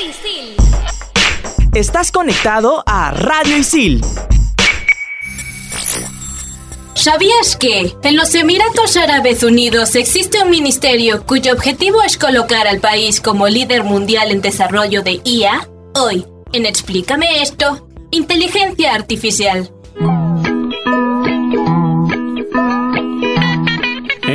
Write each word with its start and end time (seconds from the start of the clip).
Isil. 0.00 0.54
Estás 1.74 2.12
conectado 2.12 2.84
a 2.86 3.10
Radio 3.10 3.56
Isil. 3.56 4.00
¿Sabías 6.94 7.56
que 7.56 7.96
en 8.02 8.16
los 8.16 8.34
Emiratos 8.34 8.96
Árabes 8.96 9.42
Unidos 9.42 9.96
existe 9.96 10.42
un 10.42 10.50
ministerio 10.50 11.24
cuyo 11.26 11.52
objetivo 11.52 12.02
es 12.02 12.16
colocar 12.16 12.68
al 12.68 12.80
país 12.80 13.20
como 13.20 13.48
líder 13.48 13.82
mundial 13.82 14.30
en 14.30 14.40
desarrollo 14.40 15.02
de 15.02 15.20
IA? 15.24 15.68
Hoy, 15.94 16.26
en 16.52 16.66
Explícame 16.66 17.42
esto, 17.42 17.88
inteligencia 18.10 18.94
artificial. 18.94 19.72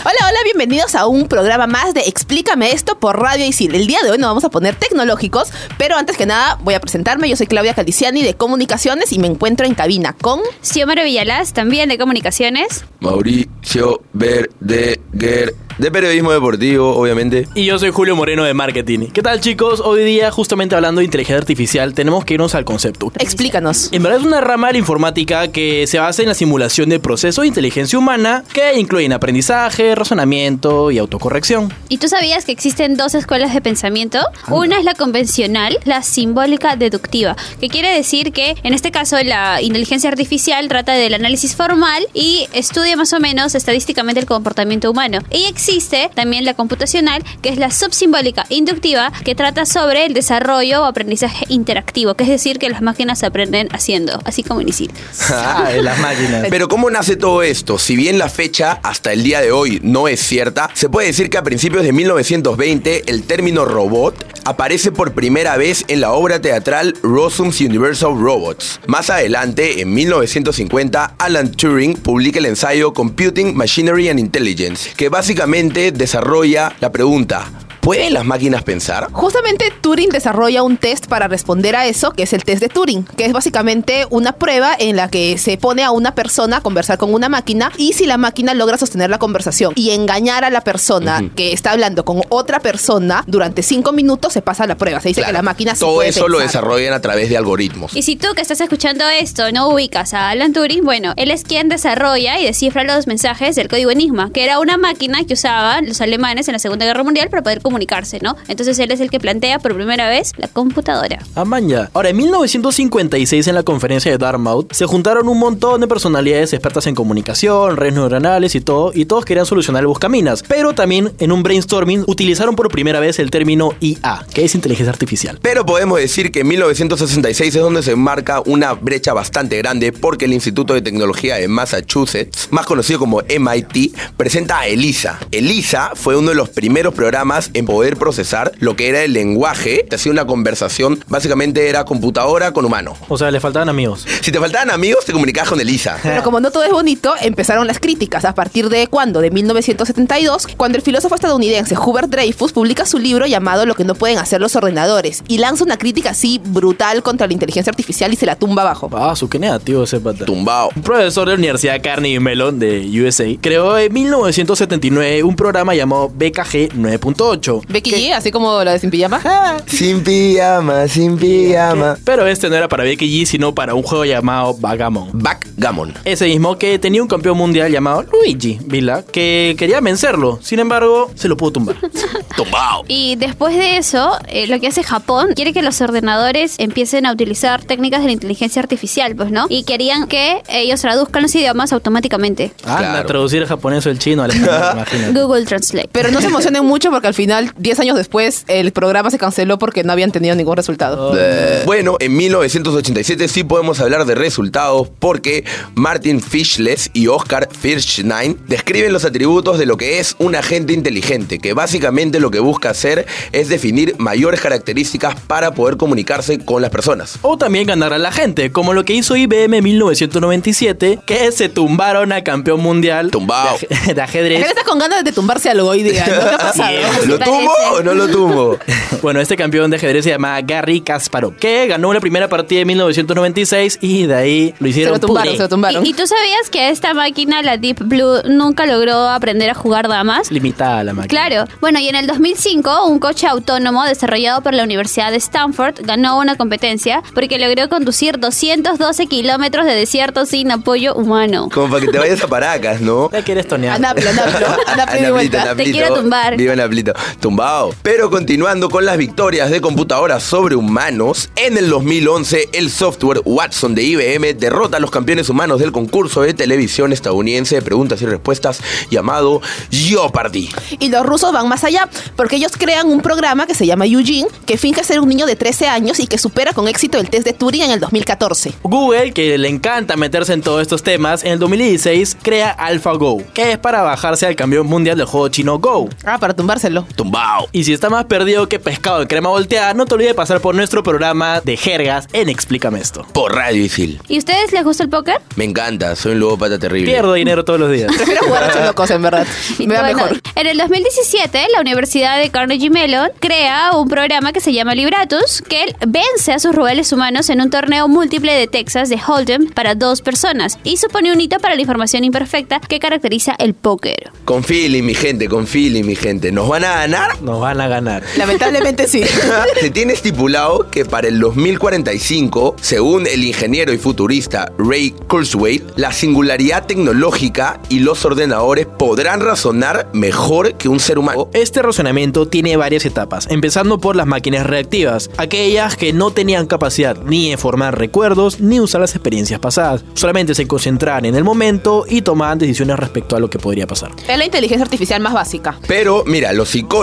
Hola, 0.00 0.14
hola, 0.28 0.38
bienvenidos 0.44 0.94
a 0.94 1.08
un 1.08 1.26
programa 1.26 1.66
más 1.66 1.92
de 1.92 2.02
Explícame 2.02 2.70
esto 2.70 3.00
por 3.00 3.20
Radio 3.20 3.44
Isil. 3.44 3.74
El 3.74 3.88
día 3.88 3.98
de 4.04 4.12
hoy 4.12 4.18
nos 4.18 4.30
vamos 4.30 4.44
a 4.44 4.48
poner 4.48 4.76
tecnológicos, 4.76 5.50
pero 5.76 5.96
antes 5.96 6.16
que 6.16 6.24
nada 6.24 6.56
voy 6.62 6.74
a 6.74 6.80
presentarme. 6.80 7.28
Yo 7.28 7.34
soy 7.34 7.48
Claudia 7.48 7.74
Caliciani 7.74 8.22
de 8.22 8.34
Comunicaciones 8.34 9.12
y 9.12 9.18
me 9.18 9.26
encuentro 9.26 9.66
en 9.66 9.74
cabina 9.74 10.12
con... 10.12 10.40
Xiomara 10.62 11.02
Villalaz, 11.02 11.52
también 11.52 11.88
de 11.88 11.98
comunicaciones. 11.98 12.84
Mauricio 13.00 14.00
Verdeguer. 14.12 15.56
De 15.78 15.92
periodismo 15.92 16.32
deportivo, 16.32 16.96
obviamente. 16.96 17.46
Y 17.54 17.64
yo 17.64 17.78
soy 17.78 17.92
Julio 17.92 18.16
Moreno 18.16 18.42
de 18.42 18.52
Marketing. 18.52 19.10
¿Qué 19.12 19.22
tal 19.22 19.40
chicos? 19.40 19.78
Hoy 19.78 20.02
día, 20.02 20.32
justamente 20.32 20.74
hablando 20.74 20.98
de 20.98 21.04
inteligencia 21.04 21.38
artificial, 21.38 21.94
tenemos 21.94 22.24
que 22.24 22.34
irnos 22.34 22.56
al 22.56 22.64
concepto. 22.64 23.12
Explícanos. 23.16 23.88
En 23.92 24.02
verdad 24.02 24.18
es 24.18 24.26
una 24.26 24.40
rama 24.40 24.66
de 24.66 24.72
la 24.72 24.78
informática 24.80 25.46
que 25.52 25.86
se 25.86 26.00
basa 26.00 26.22
en 26.22 26.28
la 26.28 26.34
simulación 26.34 26.88
del 26.88 26.98
proceso 26.98 27.42
de 27.42 27.46
inteligencia 27.46 27.96
humana 27.96 28.42
que 28.52 28.76
incluyen 28.76 29.12
aprendizaje, 29.12 29.94
razonamiento 29.94 30.90
y 30.90 30.98
autocorrección. 30.98 31.72
¿Y 31.88 31.98
tú 31.98 32.08
sabías 32.08 32.44
que 32.44 32.50
existen 32.50 32.96
dos 32.96 33.14
escuelas 33.14 33.54
de 33.54 33.60
pensamiento? 33.60 34.18
Una 34.48 34.80
es 34.80 34.84
la 34.84 34.94
convencional, 34.94 35.78
la 35.84 36.02
simbólica 36.02 36.74
deductiva, 36.74 37.36
que 37.60 37.68
quiere 37.68 37.94
decir 37.94 38.32
que 38.32 38.56
en 38.64 38.74
este 38.74 38.90
caso 38.90 39.16
la 39.22 39.62
inteligencia 39.62 40.10
artificial 40.10 40.66
trata 40.66 40.94
del 40.94 41.14
análisis 41.14 41.54
formal 41.54 42.04
y 42.14 42.48
estudia 42.52 42.96
más 42.96 43.12
o 43.12 43.20
menos 43.20 43.54
estadísticamente 43.54 44.18
el 44.18 44.26
comportamiento 44.26 44.90
humano. 44.90 45.20
Y 45.30 45.44
existe 45.44 45.67
también 46.14 46.44
la 46.44 46.54
computacional, 46.54 47.22
que 47.42 47.50
es 47.50 47.58
la 47.58 47.70
subsimbólica 47.70 48.46
inductiva, 48.48 49.12
que 49.24 49.34
trata 49.34 49.66
sobre 49.66 50.06
el 50.06 50.14
desarrollo 50.14 50.82
o 50.82 50.84
aprendizaje 50.84 51.44
interactivo, 51.48 52.14
que 52.14 52.24
es 52.24 52.30
decir, 52.30 52.58
que 52.58 52.70
las 52.70 52.80
máquinas 52.80 53.22
aprenden 53.22 53.68
haciendo, 53.72 54.18
así 54.24 54.42
como 54.42 54.60
en 54.60 54.68
ISIL. 54.68 54.90
Ah, 55.30 55.70
de 55.72 55.82
las 55.82 55.98
máquinas. 55.98 56.46
Pero 56.50 56.68
¿cómo 56.68 56.90
nace 56.90 57.16
todo 57.16 57.42
esto? 57.42 57.78
Si 57.78 57.96
bien 57.96 58.18
la 58.18 58.28
fecha 58.28 58.80
hasta 58.82 59.12
el 59.12 59.22
día 59.22 59.40
de 59.40 59.52
hoy 59.52 59.78
no 59.82 60.08
es 60.08 60.20
cierta, 60.20 60.70
se 60.74 60.88
puede 60.88 61.08
decir 61.08 61.30
que 61.30 61.38
a 61.38 61.42
principios 61.42 61.84
de 61.84 61.92
1920 61.92 63.04
el 63.06 63.22
término 63.24 63.64
robot 63.64 64.26
aparece 64.44 64.90
por 64.90 65.12
primera 65.12 65.56
vez 65.56 65.84
en 65.88 66.00
la 66.00 66.12
obra 66.12 66.40
teatral 66.40 66.94
Rossum's 67.02 67.60
Universal 67.60 68.18
Robots. 68.18 68.80
Más 68.86 69.10
adelante, 69.10 69.80
en 69.80 69.92
1950, 69.92 71.14
Alan 71.18 71.52
Turing 71.52 71.94
publica 71.94 72.38
el 72.38 72.46
ensayo 72.46 72.92
Computing, 72.92 73.54
Machinery 73.54 74.08
and 74.08 74.18
Intelligence, 74.18 74.90
que 74.96 75.08
básicamente 75.08 75.57
desarrolla 75.58 76.72
la 76.78 76.92
pregunta, 76.92 77.44
¿pueden 77.80 78.14
las 78.14 78.24
máquinas 78.24 78.62
pensar? 78.62 79.08
Justamente 79.12 79.72
Turing 79.80 80.10
desarrolla 80.10 80.62
un 80.62 80.76
test 80.76 81.06
para 81.06 81.28
responder 81.28 81.76
a 81.76 81.86
eso, 81.86 82.12
que 82.12 82.24
es 82.24 82.32
el 82.32 82.44
test 82.44 82.60
de 82.60 82.68
Turing, 82.68 83.04
que 83.04 83.24
es 83.24 83.32
básicamente 83.32 84.06
una 84.10 84.32
prueba 84.32 84.74
en 84.78 84.96
la 84.96 85.08
que 85.08 85.38
se 85.38 85.56
pone 85.58 85.82
a 85.82 85.90
una 85.90 86.14
persona 86.14 86.58
a 86.58 86.60
conversar 86.60 86.98
con 86.98 87.14
una 87.14 87.28
máquina 87.28 87.72
y 87.76 87.92
si 87.92 88.06
la 88.06 88.18
máquina 88.18 88.54
logra 88.54 88.78
sostener 88.78 89.10
la 89.10 89.18
conversación 89.18 89.72
y 89.76 89.90
engañar 89.90 90.44
a 90.44 90.50
la 90.50 90.60
persona 90.60 91.22
que 91.34 91.52
está 91.52 91.72
hablando 91.72 92.04
con 92.04 92.22
otra 92.28 92.60
persona 92.60 93.24
durante 93.26 93.62
cinco 93.62 93.92
minutos, 93.92 94.32
se 94.32 94.42
pasa 94.42 94.66
la 94.66 94.76
prueba. 94.76 95.00
Se 95.00 95.08
dice 95.08 95.22
que 95.22 95.32
la 95.32 95.42
máquina 95.42 95.74
sí 95.74 95.80
Todo 95.80 95.96
puede 95.96 96.10
eso 96.10 96.28
lo 96.28 96.38
desarrollan 96.38 96.92
a 96.92 97.00
través 97.00 97.28
de 97.28 97.36
algoritmos. 97.36 97.94
Y 97.96 98.02
si 98.02 98.16
tú 98.16 98.28
que 98.34 98.42
estás 98.42 98.60
escuchando 98.60 99.04
esto 99.08 99.50
no 99.52 99.68
ubicas 99.68 100.14
a 100.14 100.30
Alan 100.30 100.52
Turing, 100.52 100.84
bueno, 100.84 101.14
él 101.16 101.30
es 101.30 101.44
quien 101.44 101.68
desarrolla 101.68 102.38
y 102.38 102.44
descifra 102.44 102.84
los 102.84 103.06
mensajes 103.06 103.56
del 103.56 103.68
código 103.68 103.90
Enigma, 103.90 104.30
que 104.32 104.44
era 104.44 104.58
una 104.58 104.76
máquina 104.76 105.24
que 105.24 105.34
usaban 105.34 105.86
los 105.86 106.00
alemanes 106.00 106.48
en 106.48 106.52
la 106.52 106.58
Segunda 106.58 106.84
Guerra 106.84 107.02
Mundial 107.02 107.28
para 107.30 107.42
poder 107.42 107.60
comunicarse, 107.68 108.18
¿no? 108.22 108.36
Entonces 108.48 108.78
él 108.78 108.90
es 108.90 109.00
el 109.00 109.10
que 109.10 109.20
plantea 109.20 109.58
por 109.58 109.74
primera 109.74 110.08
vez 110.08 110.32
la 110.38 110.48
computadora. 110.48 111.18
Amaña. 111.34 111.90
Ahora, 111.92 112.08
en 112.08 112.16
1956 112.16 113.46
en 113.46 113.54
la 113.54 113.62
conferencia 113.62 114.10
de 114.10 114.16
Dartmouth 114.16 114.72
se 114.72 114.86
juntaron 114.86 115.28
un 115.28 115.38
montón 115.38 115.82
de 115.82 115.86
personalidades 115.86 116.52
expertas 116.54 116.86
en 116.86 116.94
comunicación, 116.94 117.76
redes 117.76 117.94
neuronales 117.94 118.54
y 118.54 118.62
todo, 118.62 118.92
y 118.94 119.04
todos 119.04 119.24
querían 119.24 119.44
solucionar 119.44 119.82
el 119.82 119.86
buscaminas. 119.86 120.42
Pero 120.46 120.74
también 120.74 121.12
en 121.18 121.32
un 121.32 121.42
brainstorming 121.42 122.04
utilizaron 122.06 122.56
por 122.56 122.70
primera 122.70 123.00
vez 123.00 123.18
el 123.18 123.30
término 123.30 123.74
IA, 123.80 124.24
que 124.32 124.44
es 124.44 124.54
inteligencia 124.54 124.90
artificial. 124.90 125.38
Pero 125.42 125.66
podemos 125.66 125.98
decir 125.98 126.32
que 126.32 126.40
en 126.40 126.48
1966 126.48 127.54
es 127.54 127.62
donde 127.62 127.82
se 127.82 127.96
marca 127.96 128.40
una 128.46 128.72
brecha 128.72 129.12
bastante 129.12 129.58
grande 129.58 129.92
porque 129.92 130.24
el 130.24 130.32
Instituto 130.32 130.74
de 130.74 130.82
Tecnología 130.82 131.36
de 131.36 131.48
Massachusetts, 131.48 132.48
más 132.50 132.66
conocido 132.66 132.98
como 132.98 133.20
MIT, 133.22 133.94
presenta 134.16 134.60
a 134.60 134.66
ELISA. 134.66 135.18
ELISA 135.30 135.92
fue 135.94 136.16
uno 136.16 136.30
de 136.30 136.34
los 136.34 136.48
primeros 136.48 136.94
programas 136.94 137.50
en 137.58 137.66
poder 137.66 137.96
procesar 137.96 138.52
lo 138.58 138.76
que 138.76 138.88
era 138.88 139.02
el 139.02 139.12
lenguaje. 139.12 139.84
Te 139.88 139.96
hacía 139.96 140.12
una 140.12 140.26
conversación, 140.26 141.04
básicamente 141.08 141.68
era 141.68 141.84
computadora 141.84 142.52
con 142.52 142.64
humano. 142.64 142.96
O 143.08 143.18
sea, 143.18 143.30
le 143.30 143.40
faltaban 143.40 143.68
amigos. 143.68 144.06
Si 144.22 144.32
te 144.32 144.38
faltaban 144.38 144.70
amigos, 144.70 145.04
te 145.04 145.12
comunicabas 145.12 145.50
con 145.50 145.60
ELISA. 145.60 145.98
Pero 146.02 146.22
como 146.22 146.40
no 146.40 146.50
todo 146.50 146.64
es 146.64 146.72
bonito, 146.72 147.14
empezaron 147.20 147.66
las 147.66 147.80
críticas. 147.80 148.24
¿A 148.24 148.34
partir 148.34 148.68
de 148.68 148.86
cuándo? 148.86 149.20
De 149.20 149.30
1972, 149.30 150.46
cuando 150.56 150.78
el 150.78 150.82
filósofo 150.82 151.14
estadounidense 151.14 151.76
Hubert 151.76 152.08
Dreyfus 152.08 152.52
publica 152.52 152.86
su 152.86 152.98
libro 152.98 153.26
llamado 153.26 153.66
Lo 153.66 153.74
que 153.74 153.84
no 153.84 153.94
pueden 153.94 154.18
hacer 154.18 154.40
los 154.40 154.56
ordenadores 154.56 155.22
y 155.28 155.38
lanza 155.38 155.64
una 155.64 155.76
crítica 155.76 156.10
así 156.10 156.40
brutal 156.44 157.02
contra 157.02 157.26
la 157.26 157.32
inteligencia 157.32 157.70
artificial 157.70 158.12
y 158.12 158.16
se 158.16 158.26
la 158.26 158.36
tumba 158.36 158.62
abajo. 158.62 158.90
Ah, 158.94 159.14
su 159.16 159.28
que 159.28 159.38
negativo 159.38 159.84
ese 159.84 160.00
pata. 160.00 160.24
Tumbao. 160.24 160.70
Un 160.74 160.82
profesor 160.82 161.26
de 161.28 161.34
la 161.34 161.38
Universidad 161.38 161.80
Carnegie 161.82 162.20
Mellon 162.20 162.58
de 162.58 162.80
USA 163.02 163.24
creó 163.40 163.78
en 163.78 163.92
1979 163.92 165.22
un 165.22 165.36
programa 165.36 165.74
llamado 165.74 166.08
BKG 166.08 166.74
9.8. 166.74 167.47
Becky 167.68 167.90
G, 167.90 168.12
así 168.12 168.30
como 168.30 168.62
la 168.64 168.72
de 168.72 168.78
Sin 168.78 168.90
Pijama. 168.90 169.20
Sin 169.66 170.02
pijama, 170.02 170.88
sin 170.88 171.16
pijama. 171.18 171.96
Pero 172.04 172.26
este 172.26 172.48
no 172.48 172.56
era 172.56 172.68
para 172.68 172.84
BKG, 172.84 173.26
sino 173.26 173.54
para 173.54 173.74
un 173.74 173.82
juego 173.82 174.04
llamado 174.04 174.54
Bagamon. 174.54 175.10
Backgammon. 175.12 175.94
Ese 176.04 176.26
mismo 176.26 176.56
que 176.58 176.78
tenía 176.78 177.02
un 177.02 177.08
campeón 177.08 177.36
mundial 177.36 177.70
llamado 177.70 178.02
Luigi 178.02 178.58
Villa, 178.64 179.02
que 179.10 179.54
quería 179.58 179.80
vencerlo. 179.80 180.38
Sin 180.42 180.58
embargo, 180.58 181.10
se 181.14 181.28
lo 181.28 181.36
pudo 181.36 181.52
tumbar. 181.52 181.76
Tumbao. 182.36 182.84
Y 182.88 183.16
después 183.16 183.56
de 183.56 183.76
eso, 183.78 184.12
eh, 184.28 184.46
lo 184.46 184.60
que 184.60 184.68
hace 184.68 184.82
Japón 184.82 185.28
quiere 185.34 185.52
que 185.52 185.62
los 185.62 185.80
ordenadores 185.80 186.54
empiecen 186.58 187.06
a 187.06 187.12
utilizar 187.12 187.62
técnicas 187.64 188.00
de 188.00 188.06
la 188.06 188.12
inteligencia 188.12 188.60
artificial, 188.62 189.14
pues, 189.16 189.30
¿no? 189.30 189.46
Y 189.48 189.64
querían 189.64 190.06
que 190.06 190.42
ellos 190.48 190.80
traduzcan 190.80 191.22
los 191.22 191.34
idiomas 191.34 191.72
automáticamente. 191.72 192.52
Ah, 192.64 192.76
Claro. 192.78 193.06
traducir 193.06 193.42
el 193.42 193.48
japonés 193.48 193.84
o 193.86 193.90
el 193.90 193.98
chino 193.98 194.22
al 194.22 194.30
español, 194.30 194.70
imagínate. 194.74 195.12
Google 195.20 195.44
Translate. 195.44 195.88
Pero 195.92 196.10
no 196.10 196.20
se 196.20 196.26
emocionen 196.28 196.64
mucho 196.64 196.90
porque 196.90 197.08
al 197.08 197.14
final, 197.14 197.37
10 197.56 197.80
años 197.80 197.96
después, 197.96 198.44
el 198.48 198.72
programa 198.72 199.10
se 199.10 199.18
canceló 199.18 199.58
porque 199.58 199.84
no 199.84 199.92
habían 199.92 200.10
tenido 200.12 200.34
ningún 200.34 200.56
resultado. 200.56 201.12
Eh, 201.18 201.62
Bueno, 201.66 201.96
en 202.00 202.16
1987 202.16 203.28
sí 203.28 203.44
podemos 203.44 203.80
hablar 203.80 204.04
de 204.04 204.14
resultados 204.14 204.88
porque 204.98 205.44
Martin 205.74 206.20
Fishless 206.20 206.90
y 206.92 207.06
Oscar 207.08 207.48
Firschnein 207.50 208.38
describen 208.46 208.92
los 208.92 209.04
atributos 209.04 209.58
de 209.58 209.66
lo 209.66 209.76
que 209.76 209.98
es 210.00 210.16
un 210.18 210.34
agente 210.34 210.72
inteligente, 210.72 211.38
que 211.38 211.52
básicamente 211.52 212.20
lo 212.20 212.30
que 212.30 212.40
busca 212.40 212.70
hacer 212.70 213.06
es 213.32 213.48
definir 213.48 213.94
mayores 213.98 214.40
características 214.40 215.14
para 215.26 215.52
poder 215.52 215.76
comunicarse 215.76 216.38
con 216.38 216.62
las 216.62 216.70
personas. 216.70 217.18
O 217.22 217.36
también 217.38 217.66
ganar 217.66 217.92
a 217.92 217.98
la 217.98 218.12
gente, 218.12 218.50
como 218.52 218.72
lo 218.74 218.84
que 218.84 218.94
hizo 218.94 219.16
IBM 219.16 219.54
en 219.58 219.64
1997, 219.64 221.00
que 221.06 221.32
se 221.32 221.48
tumbaron 221.48 222.12
a 222.12 222.22
campeón 222.24 222.60
mundial 222.60 223.10
Tumbao. 223.10 223.58
de, 223.58 223.68
aj- 223.68 223.86
de 223.86 223.94
La 223.94 224.04
ajedrez. 224.04 224.38
gente 224.38 224.50
está 224.58 224.64
con 224.64 224.78
ganas 224.78 225.04
de 225.04 225.12
tumbarse 225.12 225.48
algo 225.50 225.68
hoy 225.68 225.82
día. 225.82 226.06
¿No 226.06 226.28
te 226.28 226.34
ha 226.34 226.38
pasado? 226.38 226.76
Lo 227.06 227.18
Para 227.18 227.27
tumbo 227.28 227.52
o 227.74 227.82
no 227.82 227.94
lo 227.94 228.08
tumbo? 228.08 228.58
Bueno, 229.02 229.20
este 229.20 229.36
campeón 229.36 229.70
de 229.70 229.76
ajedrez 229.76 230.04
se 230.04 230.10
llama 230.10 230.40
Gary 230.40 230.80
Kasparov, 230.80 231.36
que 231.36 231.66
ganó 231.66 231.92
la 231.92 232.00
primera 232.00 232.28
partida 232.28 232.60
en 232.62 232.66
1996 232.68 233.78
y 233.80 234.06
de 234.06 234.14
ahí 234.14 234.54
lo 234.58 234.64
Se 234.66 234.70
hicieron 234.70 234.92
lo 234.94 235.00
tumbaron, 235.00 235.28
puré. 235.28 235.36
se 235.36 235.42
lo 235.44 235.48
tumbaron. 235.48 235.86
¿Y, 235.86 235.90
y 235.90 235.92
tú 235.94 236.06
sabías 236.06 236.50
que 236.50 236.70
esta 236.70 236.94
máquina, 236.94 237.42
la 237.42 237.56
Deep 237.56 237.78
Blue, 237.84 238.22
nunca 238.26 238.66
logró 238.66 239.08
aprender 239.08 239.50
a 239.50 239.54
jugar 239.54 239.88
damas? 239.88 240.30
Limitada 240.30 240.82
la 240.84 240.92
máquina. 240.94 241.08
Claro. 241.28 241.44
Bueno, 241.60 241.78
y 241.78 241.88
en 241.88 241.94
el 241.96 242.06
2005, 242.06 242.86
un 242.86 242.98
coche 242.98 243.26
autónomo 243.26 243.84
desarrollado 243.84 244.42
por 244.42 244.54
la 244.54 244.64
Universidad 244.64 245.10
de 245.10 245.18
Stanford 245.18 245.76
ganó 245.84 246.18
una 246.18 246.36
competencia 246.36 247.02
porque 247.14 247.38
logró 247.38 247.68
conducir 247.68 248.18
212 248.18 249.06
kilómetros 249.06 249.66
de 249.66 249.74
desierto 249.74 250.26
sin 250.26 250.50
apoyo 250.50 250.94
humano. 250.94 251.48
Como 251.52 251.68
para 251.70 251.84
que 251.84 251.92
te 251.92 251.98
vayas 251.98 252.22
a 252.22 252.26
Paracas, 252.28 252.80
¿no? 252.80 253.10
Ya 253.12 253.22
quieres 253.22 253.46
tonear. 253.46 253.78
Vuelta. 253.78 255.42
Anaplito, 255.42 255.56
Te 255.56 255.64
quiero 255.72 255.94
tumbar. 255.94 256.36
Viva 256.36 256.52
Anaplito. 256.52 256.92
Tumbado. 257.20 257.74
Pero 257.82 258.10
continuando 258.10 258.68
con 258.70 258.84
las 258.84 258.96
victorias 258.96 259.50
de 259.50 259.60
computadoras 259.60 260.22
sobre 260.22 260.54
humanos, 260.54 261.30
en 261.36 261.58
el 261.58 261.68
2011 261.68 262.50
el 262.52 262.70
software 262.70 263.20
Watson 263.24 263.74
de 263.74 263.82
IBM 263.82 264.38
derrota 264.38 264.76
a 264.76 264.80
los 264.80 264.90
campeones 264.90 265.28
humanos 265.28 265.58
del 265.58 265.72
concurso 265.72 266.22
de 266.22 266.34
televisión 266.34 266.92
estadounidense 266.92 267.56
de 267.56 267.62
preguntas 267.62 268.00
y 268.02 268.06
respuestas 268.06 268.60
llamado 268.90 269.40
Jeopardy. 269.70 270.50
Y 270.78 270.88
los 270.88 271.04
rusos 271.04 271.32
van 271.32 271.48
más 271.48 271.64
allá, 271.64 271.88
porque 272.16 272.36
ellos 272.36 272.52
crean 272.56 272.86
un 272.86 273.00
programa 273.00 273.46
que 273.46 273.54
se 273.54 273.66
llama 273.66 273.86
Eugene, 273.86 274.28
que 274.46 274.56
finge 274.56 274.84
ser 274.84 275.00
un 275.00 275.08
niño 275.08 275.26
de 275.26 275.36
13 275.36 275.68
años 275.68 275.98
y 276.00 276.06
que 276.06 276.18
supera 276.18 276.52
con 276.52 276.68
éxito 276.68 276.98
el 276.98 277.10
test 277.10 277.24
de 277.24 277.32
Turing 277.32 277.62
en 277.62 277.70
el 277.72 277.80
2014. 277.80 278.52
Google, 278.62 279.12
que 279.12 279.36
le 279.38 279.48
encanta 279.48 279.96
meterse 279.96 280.32
en 280.32 280.42
todos 280.42 280.62
estos 280.62 280.82
temas, 280.82 281.24
en 281.24 281.32
el 281.32 281.38
2016 281.38 282.16
crea 282.22 282.50
AlphaGo, 282.50 283.22
que 283.34 283.52
es 283.52 283.58
para 283.58 283.82
bajarse 283.82 284.26
al 284.26 284.36
campeón 284.36 284.66
mundial 284.66 284.96
del 284.96 285.06
juego 285.06 285.28
chino 285.28 285.58
Go. 285.58 285.88
Ah, 286.04 286.18
para 286.18 286.34
tumbárselo. 286.34 286.86
Tumbado. 287.08 287.48
Y 287.52 287.64
si 287.64 287.72
está 287.72 287.88
más 287.88 288.04
perdido 288.04 288.50
que 288.50 288.58
pescado 288.58 289.00
de 289.00 289.06
crema 289.06 289.30
volteada, 289.30 289.72
no 289.72 289.86
te 289.86 289.94
olvides 289.94 290.10
de 290.10 290.14
pasar 290.14 290.42
por 290.42 290.54
nuestro 290.54 290.82
programa 290.82 291.40
de 291.40 291.56
jergas 291.56 292.06
en 292.12 292.28
Explícame 292.28 292.80
esto. 292.80 293.06
Por 293.14 293.34
Radio 293.34 293.64
Isil. 293.64 293.98
¿Y 294.08 294.18
ustedes 294.18 294.52
les 294.52 294.62
gusta 294.62 294.82
el 294.82 294.90
póker? 294.90 295.18
Me 295.36 295.44
encanta, 295.44 295.96
soy 295.96 296.12
un 296.12 296.20
ludópata 296.20 296.58
terrible. 296.58 296.92
Pierdo 296.92 297.14
dinero 297.14 297.46
todos 297.46 297.58
los 297.60 297.72
días. 297.72 297.90
Prefiero 297.96 298.26
jugar 298.26 298.44
a 298.44 298.66
locos, 298.66 298.90
en 298.90 299.00
verdad. 299.00 299.26
Me 299.58 299.74
va 299.74 299.80
bueno, 299.80 299.96
mejor. 299.96 300.20
En 300.34 300.46
el 300.48 300.58
2017, 300.58 301.46
la 301.50 301.62
Universidad 301.62 302.18
de 302.18 302.28
Carnegie 302.28 302.68
Mellon 302.68 303.08
crea 303.20 303.70
un 303.74 303.88
programa 303.88 304.34
que 304.34 304.40
se 304.40 304.52
llama 304.52 304.74
Libratus, 304.74 305.42
que 305.48 305.62
él 305.62 305.76
vence 305.86 306.34
a 306.34 306.38
sus 306.38 306.54
rivales 306.54 306.92
humanos 306.92 307.30
en 307.30 307.40
un 307.40 307.48
torneo 307.48 307.88
múltiple 307.88 308.34
de 308.34 308.48
Texas 308.48 308.90
de 308.90 308.96
Hold'em 308.96 309.48
para 309.48 309.74
dos 309.74 310.02
personas 310.02 310.58
y 310.62 310.76
supone 310.76 311.10
un 311.10 311.22
hito 311.22 311.38
para 311.38 311.54
la 311.54 311.62
información 311.62 312.04
imperfecta 312.04 312.60
que 312.60 312.78
caracteriza 312.78 313.34
el 313.38 313.54
póker. 313.54 314.12
Con 314.26 314.44
feeling, 314.44 314.82
mi 314.82 314.94
gente, 314.94 315.26
con 315.26 315.46
feeling, 315.46 315.84
mi 315.84 315.96
gente. 315.96 316.30
¿Nos 316.32 316.46
van 316.46 316.64
a 316.64 316.74
ganar? 316.74 316.97
Nos 317.20 317.40
van 317.40 317.60
a 317.60 317.68
ganar. 317.68 318.02
Lamentablemente 318.16 318.86
sí. 318.86 319.02
Se 319.60 319.70
tiene 319.70 319.92
estipulado 319.92 320.70
que 320.70 320.84
para 320.84 321.08
el 321.08 321.20
2045, 321.20 322.56
según 322.60 323.06
el 323.06 323.24
ingeniero 323.24 323.72
y 323.72 323.78
futurista 323.78 324.52
Ray 324.58 324.94
Kurzweil, 325.08 325.64
la 325.76 325.92
singularidad 325.92 326.66
tecnológica 326.66 327.60
y 327.68 327.80
los 327.80 328.04
ordenadores 328.04 328.66
podrán 328.66 329.20
razonar 329.20 329.90
mejor 329.92 330.54
que 330.54 330.68
un 330.68 330.80
ser 330.80 330.98
humano. 330.98 331.28
Este 331.32 331.62
razonamiento 331.62 332.28
tiene 332.28 332.56
varias 332.56 332.86
etapas, 332.86 333.26
empezando 333.30 333.78
por 333.78 333.96
las 333.96 334.06
máquinas 334.06 334.46
reactivas, 334.46 335.10
aquellas 335.16 335.76
que 335.76 335.92
no 335.92 336.10
tenían 336.12 336.46
capacidad 336.46 336.96
ni 337.04 337.30
de 337.30 337.36
formar 337.36 337.78
recuerdos 337.78 338.40
ni 338.40 338.60
usar 338.60 338.80
las 338.80 338.94
experiencias 338.94 339.40
pasadas, 339.40 339.84
solamente 339.94 340.34
se 340.34 340.46
concentraban 340.46 341.04
en 341.04 341.16
el 341.16 341.24
momento 341.24 341.84
y 341.88 342.02
tomaban 342.02 342.38
decisiones 342.38 342.78
respecto 342.78 343.16
a 343.16 343.20
lo 343.20 343.28
que 343.28 343.38
podría 343.38 343.66
pasar. 343.66 343.92
Es 344.08 344.18
la 344.18 344.24
inteligencia 344.24 344.64
artificial 344.64 345.00
más 345.00 345.14
básica. 345.14 345.58
Pero 345.66 346.04
mira, 346.06 346.32
los 346.32 346.50
psicólogos 346.50 346.77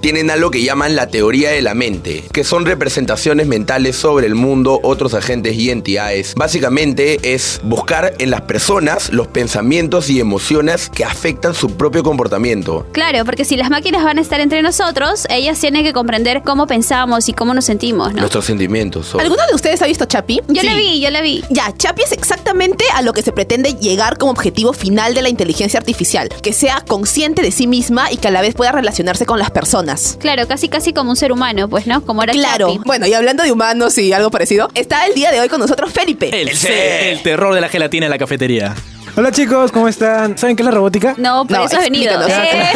tienen 0.00 0.30
algo 0.30 0.50
que 0.50 0.62
llaman 0.62 0.94
la 0.94 1.06
teoría 1.06 1.50
de 1.50 1.62
la 1.62 1.72
mente, 1.72 2.22
que 2.34 2.44
son 2.44 2.66
representaciones 2.66 3.46
mentales 3.46 3.96
sobre 3.96 4.26
el 4.26 4.34
mundo, 4.34 4.78
otros 4.82 5.14
agentes 5.14 5.56
y 5.56 5.70
entidades. 5.70 6.34
Básicamente 6.36 7.32
es 7.34 7.58
buscar 7.64 8.12
en 8.18 8.30
las 8.30 8.42
personas 8.42 9.10
los 9.10 9.28
pensamientos 9.28 10.10
y 10.10 10.20
emociones 10.20 10.90
que 10.90 11.06
afectan 11.06 11.54
su 11.54 11.70
propio 11.78 12.02
comportamiento. 12.02 12.86
Claro, 12.92 13.24
porque 13.24 13.46
si 13.46 13.56
las 13.56 13.70
máquinas 13.70 14.04
van 14.04 14.18
a 14.18 14.20
estar 14.20 14.38
entre 14.40 14.60
nosotros, 14.60 15.26
ellas 15.30 15.58
tienen 15.58 15.82
que 15.82 15.94
comprender 15.94 16.42
cómo 16.42 16.66
pensamos 16.66 17.30
y 17.30 17.32
cómo 17.32 17.54
nos 17.54 17.64
sentimos, 17.64 18.12
¿no? 18.12 18.20
Nuestros 18.20 18.44
sentimientos. 18.44 19.06
sobre- 19.06 19.24
¿Alguno 19.24 19.42
de 19.48 19.54
ustedes 19.54 19.80
ha 19.80 19.86
visto 19.86 20.04
Chapi? 20.04 20.40
Yo 20.48 20.62
la 20.62 20.72
Sí. 20.72 20.78
vi, 20.78 21.00
yo 21.00 21.08
la 21.10 21.22
vi. 21.22 21.42
Ya, 21.48 21.72
Chapi 21.76 22.02
es 22.02 22.12
exactamente 22.12 22.84
a 22.94 23.00
lo 23.00 23.14
que 23.14 23.22
se 23.22 23.32
pretende 23.32 23.74
llegar 23.80 24.18
como 24.18 24.30
objetivo 24.32 24.74
final 24.74 25.14
de 25.14 25.22
la 25.22 25.30
inteligencia 25.30 25.78
artificial, 25.80 26.28
que 26.42 26.52
sea 26.52 26.82
consciente 26.86 27.40
de 27.40 27.50
sí 27.50 27.66
misma 27.66 28.12
y 28.12 28.18
que 28.18 28.28
a 28.28 28.30
la 28.30 28.42
vez 28.42 28.54
pueda 28.54 28.72
relacionarse 28.72 29.21
con 29.26 29.38
las 29.38 29.50
personas. 29.50 30.16
Claro, 30.20 30.46
casi 30.48 30.68
casi 30.68 30.92
como 30.92 31.10
un 31.10 31.16
ser 31.16 31.32
humano, 31.32 31.68
pues, 31.68 31.86
¿no? 31.86 32.02
Como 32.04 32.22
era 32.22 32.32
Claro. 32.32 32.68
Chapi. 32.72 32.80
Bueno, 32.86 33.06
y 33.06 33.14
hablando 33.14 33.42
de 33.42 33.52
humanos 33.52 33.96
y 33.98 34.12
algo 34.12 34.30
parecido, 34.30 34.68
está 34.74 35.06
el 35.06 35.14
día 35.14 35.30
de 35.30 35.40
hoy 35.40 35.48
con 35.48 35.60
nosotros 35.60 35.92
Felipe. 35.92 36.28
El, 36.40 36.48
El 36.48 36.56
C, 36.56 36.68
C. 36.68 37.12
el 37.12 37.22
terror 37.22 37.54
de 37.54 37.60
la 37.60 37.68
gelatina 37.68 38.06
en 38.06 38.10
la 38.10 38.18
cafetería. 38.18 38.74
Hola 39.14 39.30
chicos, 39.30 39.70
¿cómo 39.72 39.88
están? 39.88 40.38
¿Saben 40.38 40.56
qué 40.56 40.62
es 40.62 40.64
la 40.64 40.70
robótica? 40.70 41.14
No, 41.18 41.44
por 41.46 41.58
No, 41.58 41.64
eso 41.66 41.76
has 41.76 41.82
venido. 41.82 42.14
Eh. 42.26 42.32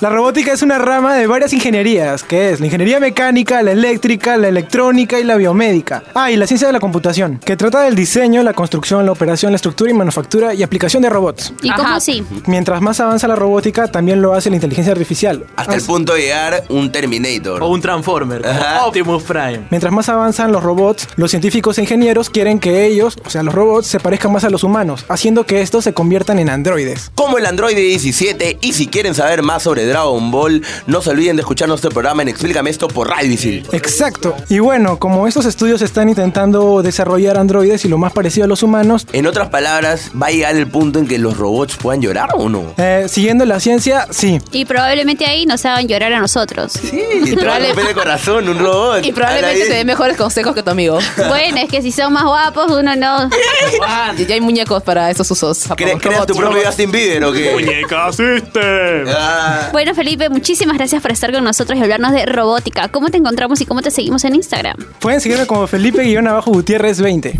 La 0.00 0.10
robótica 0.10 0.52
es 0.52 0.62
una 0.62 0.78
rama 0.78 1.14
de 1.14 1.26
varias 1.26 1.52
ingenierías, 1.52 2.22
que 2.22 2.50
es 2.50 2.60
la 2.60 2.66
ingeniería 2.66 3.00
mecánica, 3.00 3.62
la 3.62 3.72
eléctrica, 3.72 4.36
la 4.36 4.48
electrónica 4.48 5.18
y 5.18 5.24
la 5.24 5.36
biomédica. 5.36 6.02
Ah, 6.14 6.30
y 6.30 6.36
la 6.36 6.46
ciencia 6.46 6.66
de 6.66 6.72
la 6.72 6.80
computación, 6.80 7.38
que 7.38 7.56
trata 7.56 7.82
del 7.82 7.94
diseño, 7.94 8.42
la 8.42 8.52
construcción, 8.52 9.06
la 9.06 9.12
operación, 9.12 9.52
la 9.52 9.56
estructura 9.56 9.90
y 9.90 9.94
manufactura 9.94 10.52
y 10.52 10.62
aplicación 10.62 11.02
de 11.02 11.08
robots. 11.08 11.52
¿Y 11.62 11.70
cómo 11.70 11.84
Ajá. 11.84 11.96
así? 11.96 12.24
Mientras 12.46 12.80
más 12.82 13.00
avanza 13.00 13.26
la 13.28 13.36
robótica, 13.36 13.88
también 13.88 14.20
lo 14.20 14.34
hace 14.34 14.50
la 14.50 14.56
inteligencia 14.56 14.92
artificial. 14.92 15.44
Hasta 15.56 15.74
el 15.76 15.82
punto 15.82 16.14
de 16.14 16.22
llegar 16.22 16.64
un 16.68 16.90
Terminator. 16.92 17.62
O 17.62 17.68
un 17.68 17.80
Transformer, 17.80 18.42
como 18.42 18.52
Ajá. 18.52 18.86
Optimus 18.86 19.22
Prime. 19.22 19.66
Mientras 19.70 19.92
más 19.92 20.08
avanzan 20.08 20.52
los 20.52 20.62
robots, 20.62 21.08
los 21.16 21.30
científicos 21.30 21.78
e 21.78 21.82
ingenieros 21.82 22.28
quieren 22.28 22.58
que 22.58 22.86
ellos, 22.86 23.16
o 23.24 23.30
sea, 23.30 23.42
los 23.42 23.54
robots, 23.54 23.86
se 23.86 24.00
parezcan 24.00 24.32
más 24.32 24.44
a 24.44 24.50
los 24.50 24.55
humanos, 24.64 25.04
haciendo 25.08 25.44
que 25.46 25.62
estos 25.62 25.84
se 25.84 25.92
conviertan 25.92 26.38
en 26.38 26.48
androides. 26.50 27.10
Como 27.14 27.38
el 27.38 27.46
Android 27.46 27.76
17 27.76 28.58
y 28.60 28.72
si 28.72 28.86
quieren 28.86 29.14
saber 29.14 29.42
más 29.42 29.62
sobre 29.62 29.86
Dragon 29.86 30.30
Ball, 30.30 30.62
no 30.86 31.02
se 31.02 31.10
olviden 31.10 31.36
de 31.36 31.42
escuchar 31.42 31.68
nuestro 31.68 31.90
programa 31.90 32.22
en 32.22 32.28
Explícame 32.28 32.70
esto 32.70 32.88
por 32.88 33.08
Radio. 33.08 33.26
Exacto. 33.72 34.34
Y 34.48 34.60
bueno, 34.60 34.98
como 34.98 35.26
estos 35.26 35.46
estudios 35.46 35.82
están 35.82 36.08
intentando 36.08 36.82
desarrollar 36.82 37.36
androides 37.36 37.84
y 37.84 37.88
lo 37.88 37.98
más 37.98 38.12
parecido 38.12 38.44
a 38.44 38.48
los 38.48 38.62
humanos, 38.62 39.06
En 39.12 39.26
otras 39.26 39.48
palabras, 39.48 40.10
¿va 40.20 40.28
a 40.28 40.30
llegar 40.30 40.54
el 40.56 40.66
punto 40.68 40.98
en 40.98 41.06
que 41.06 41.18
los 41.18 41.36
robots 41.36 41.76
puedan 41.76 42.00
llorar 42.00 42.30
o 42.34 42.48
no? 42.48 42.72
eh, 42.76 43.06
siguiendo 43.08 43.44
la 43.44 43.60
ciencia, 43.60 44.06
sí. 44.10 44.40
Y 44.52 44.64
probablemente 44.64 45.26
ahí 45.26 45.44
nos 45.46 45.64
hagan 45.64 45.88
llorar 45.88 46.12
a 46.12 46.20
nosotros. 46.20 46.72
Sí, 46.72 47.02
te 47.34 47.44
va 47.44 47.56
a 47.56 47.58
romper 47.58 47.86
el 47.86 47.94
corazón 47.94 48.48
un 48.48 48.58
robot. 48.58 49.04
Y 49.04 49.12
probablemente 49.12 49.66
te 49.66 49.74
dé 49.74 49.84
mejores 49.84 50.16
consejos 50.16 50.54
que 50.54 50.62
tu 50.62 50.70
amigo. 50.70 50.98
Bueno, 51.28 51.58
es 51.58 51.68
que 51.68 51.82
si 51.82 51.92
son 51.92 52.12
más 52.12 52.24
guapos, 52.24 52.70
uno 52.70 52.94
no. 52.96 53.28
Ya 54.26 54.34
hay 54.34 54.40
muñecos 54.46 54.82
para 54.82 55.10
esos 55.10 55.30
usos. 55.30 55.64
¿Crees 55.76 56.00
creas 56.00 56.26
tu 56.26 56.34
propio. 56.34 56.62
Justin 56.64 56.90
Bieber 56.90 57.24
o 57.24 57.32
qué? 57.32 57.52
Muñeca 57.52 58.10
System. 58.12 59.06
Ah, 59.08 59.68
Bueno, 59.72 59.94
Felipe, 59.94 60.28
muchísimas 60.30 60.76
gracias 60.78 61.02
por 61.02 61.10
estar 61.10 61.32
con 61.32 61.44
nosotros 61.44 61.78
y 61.78 61.82
hablarnos 61.82 62.12
de 62.12 62.24
robótica. 62.26 62.88
¿Cómo 62.88 63.10
te 63.10 63.18
encontramos 63.18 63.60
y 63.60 63.66
cómo 63.66 63.82
te 63.82 63.90
seguimos 63.90 64.24
en 64.24 64.34
Instagram? 64.36 64.76
Pueden 65.00 65.20
seguirme 65.20 65.46
como 65.46 65.66
Felipe-Gutiérrez 65.66 67.00
20. 67.00 67.38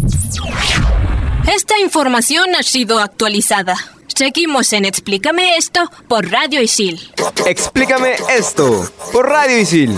Esta 1.55 1.79
información 1.79 2.55
ha 2.59 2.63
sido 2.63 2.99
actualizada. 2.99 3.77
Seguimos 4.09 4.73
en 4.73 4.85
Explícame 4.85 5.57
esto 5.57 5.91
por 6.09 6.31
Radio 6.31 6.61
Isil. 6.63 7.13
Explícame 7.47 8.17
esto 8.37 8.91
por 9.13 9.29
Radio 9.29 9.59
Isil. 9.59 9.95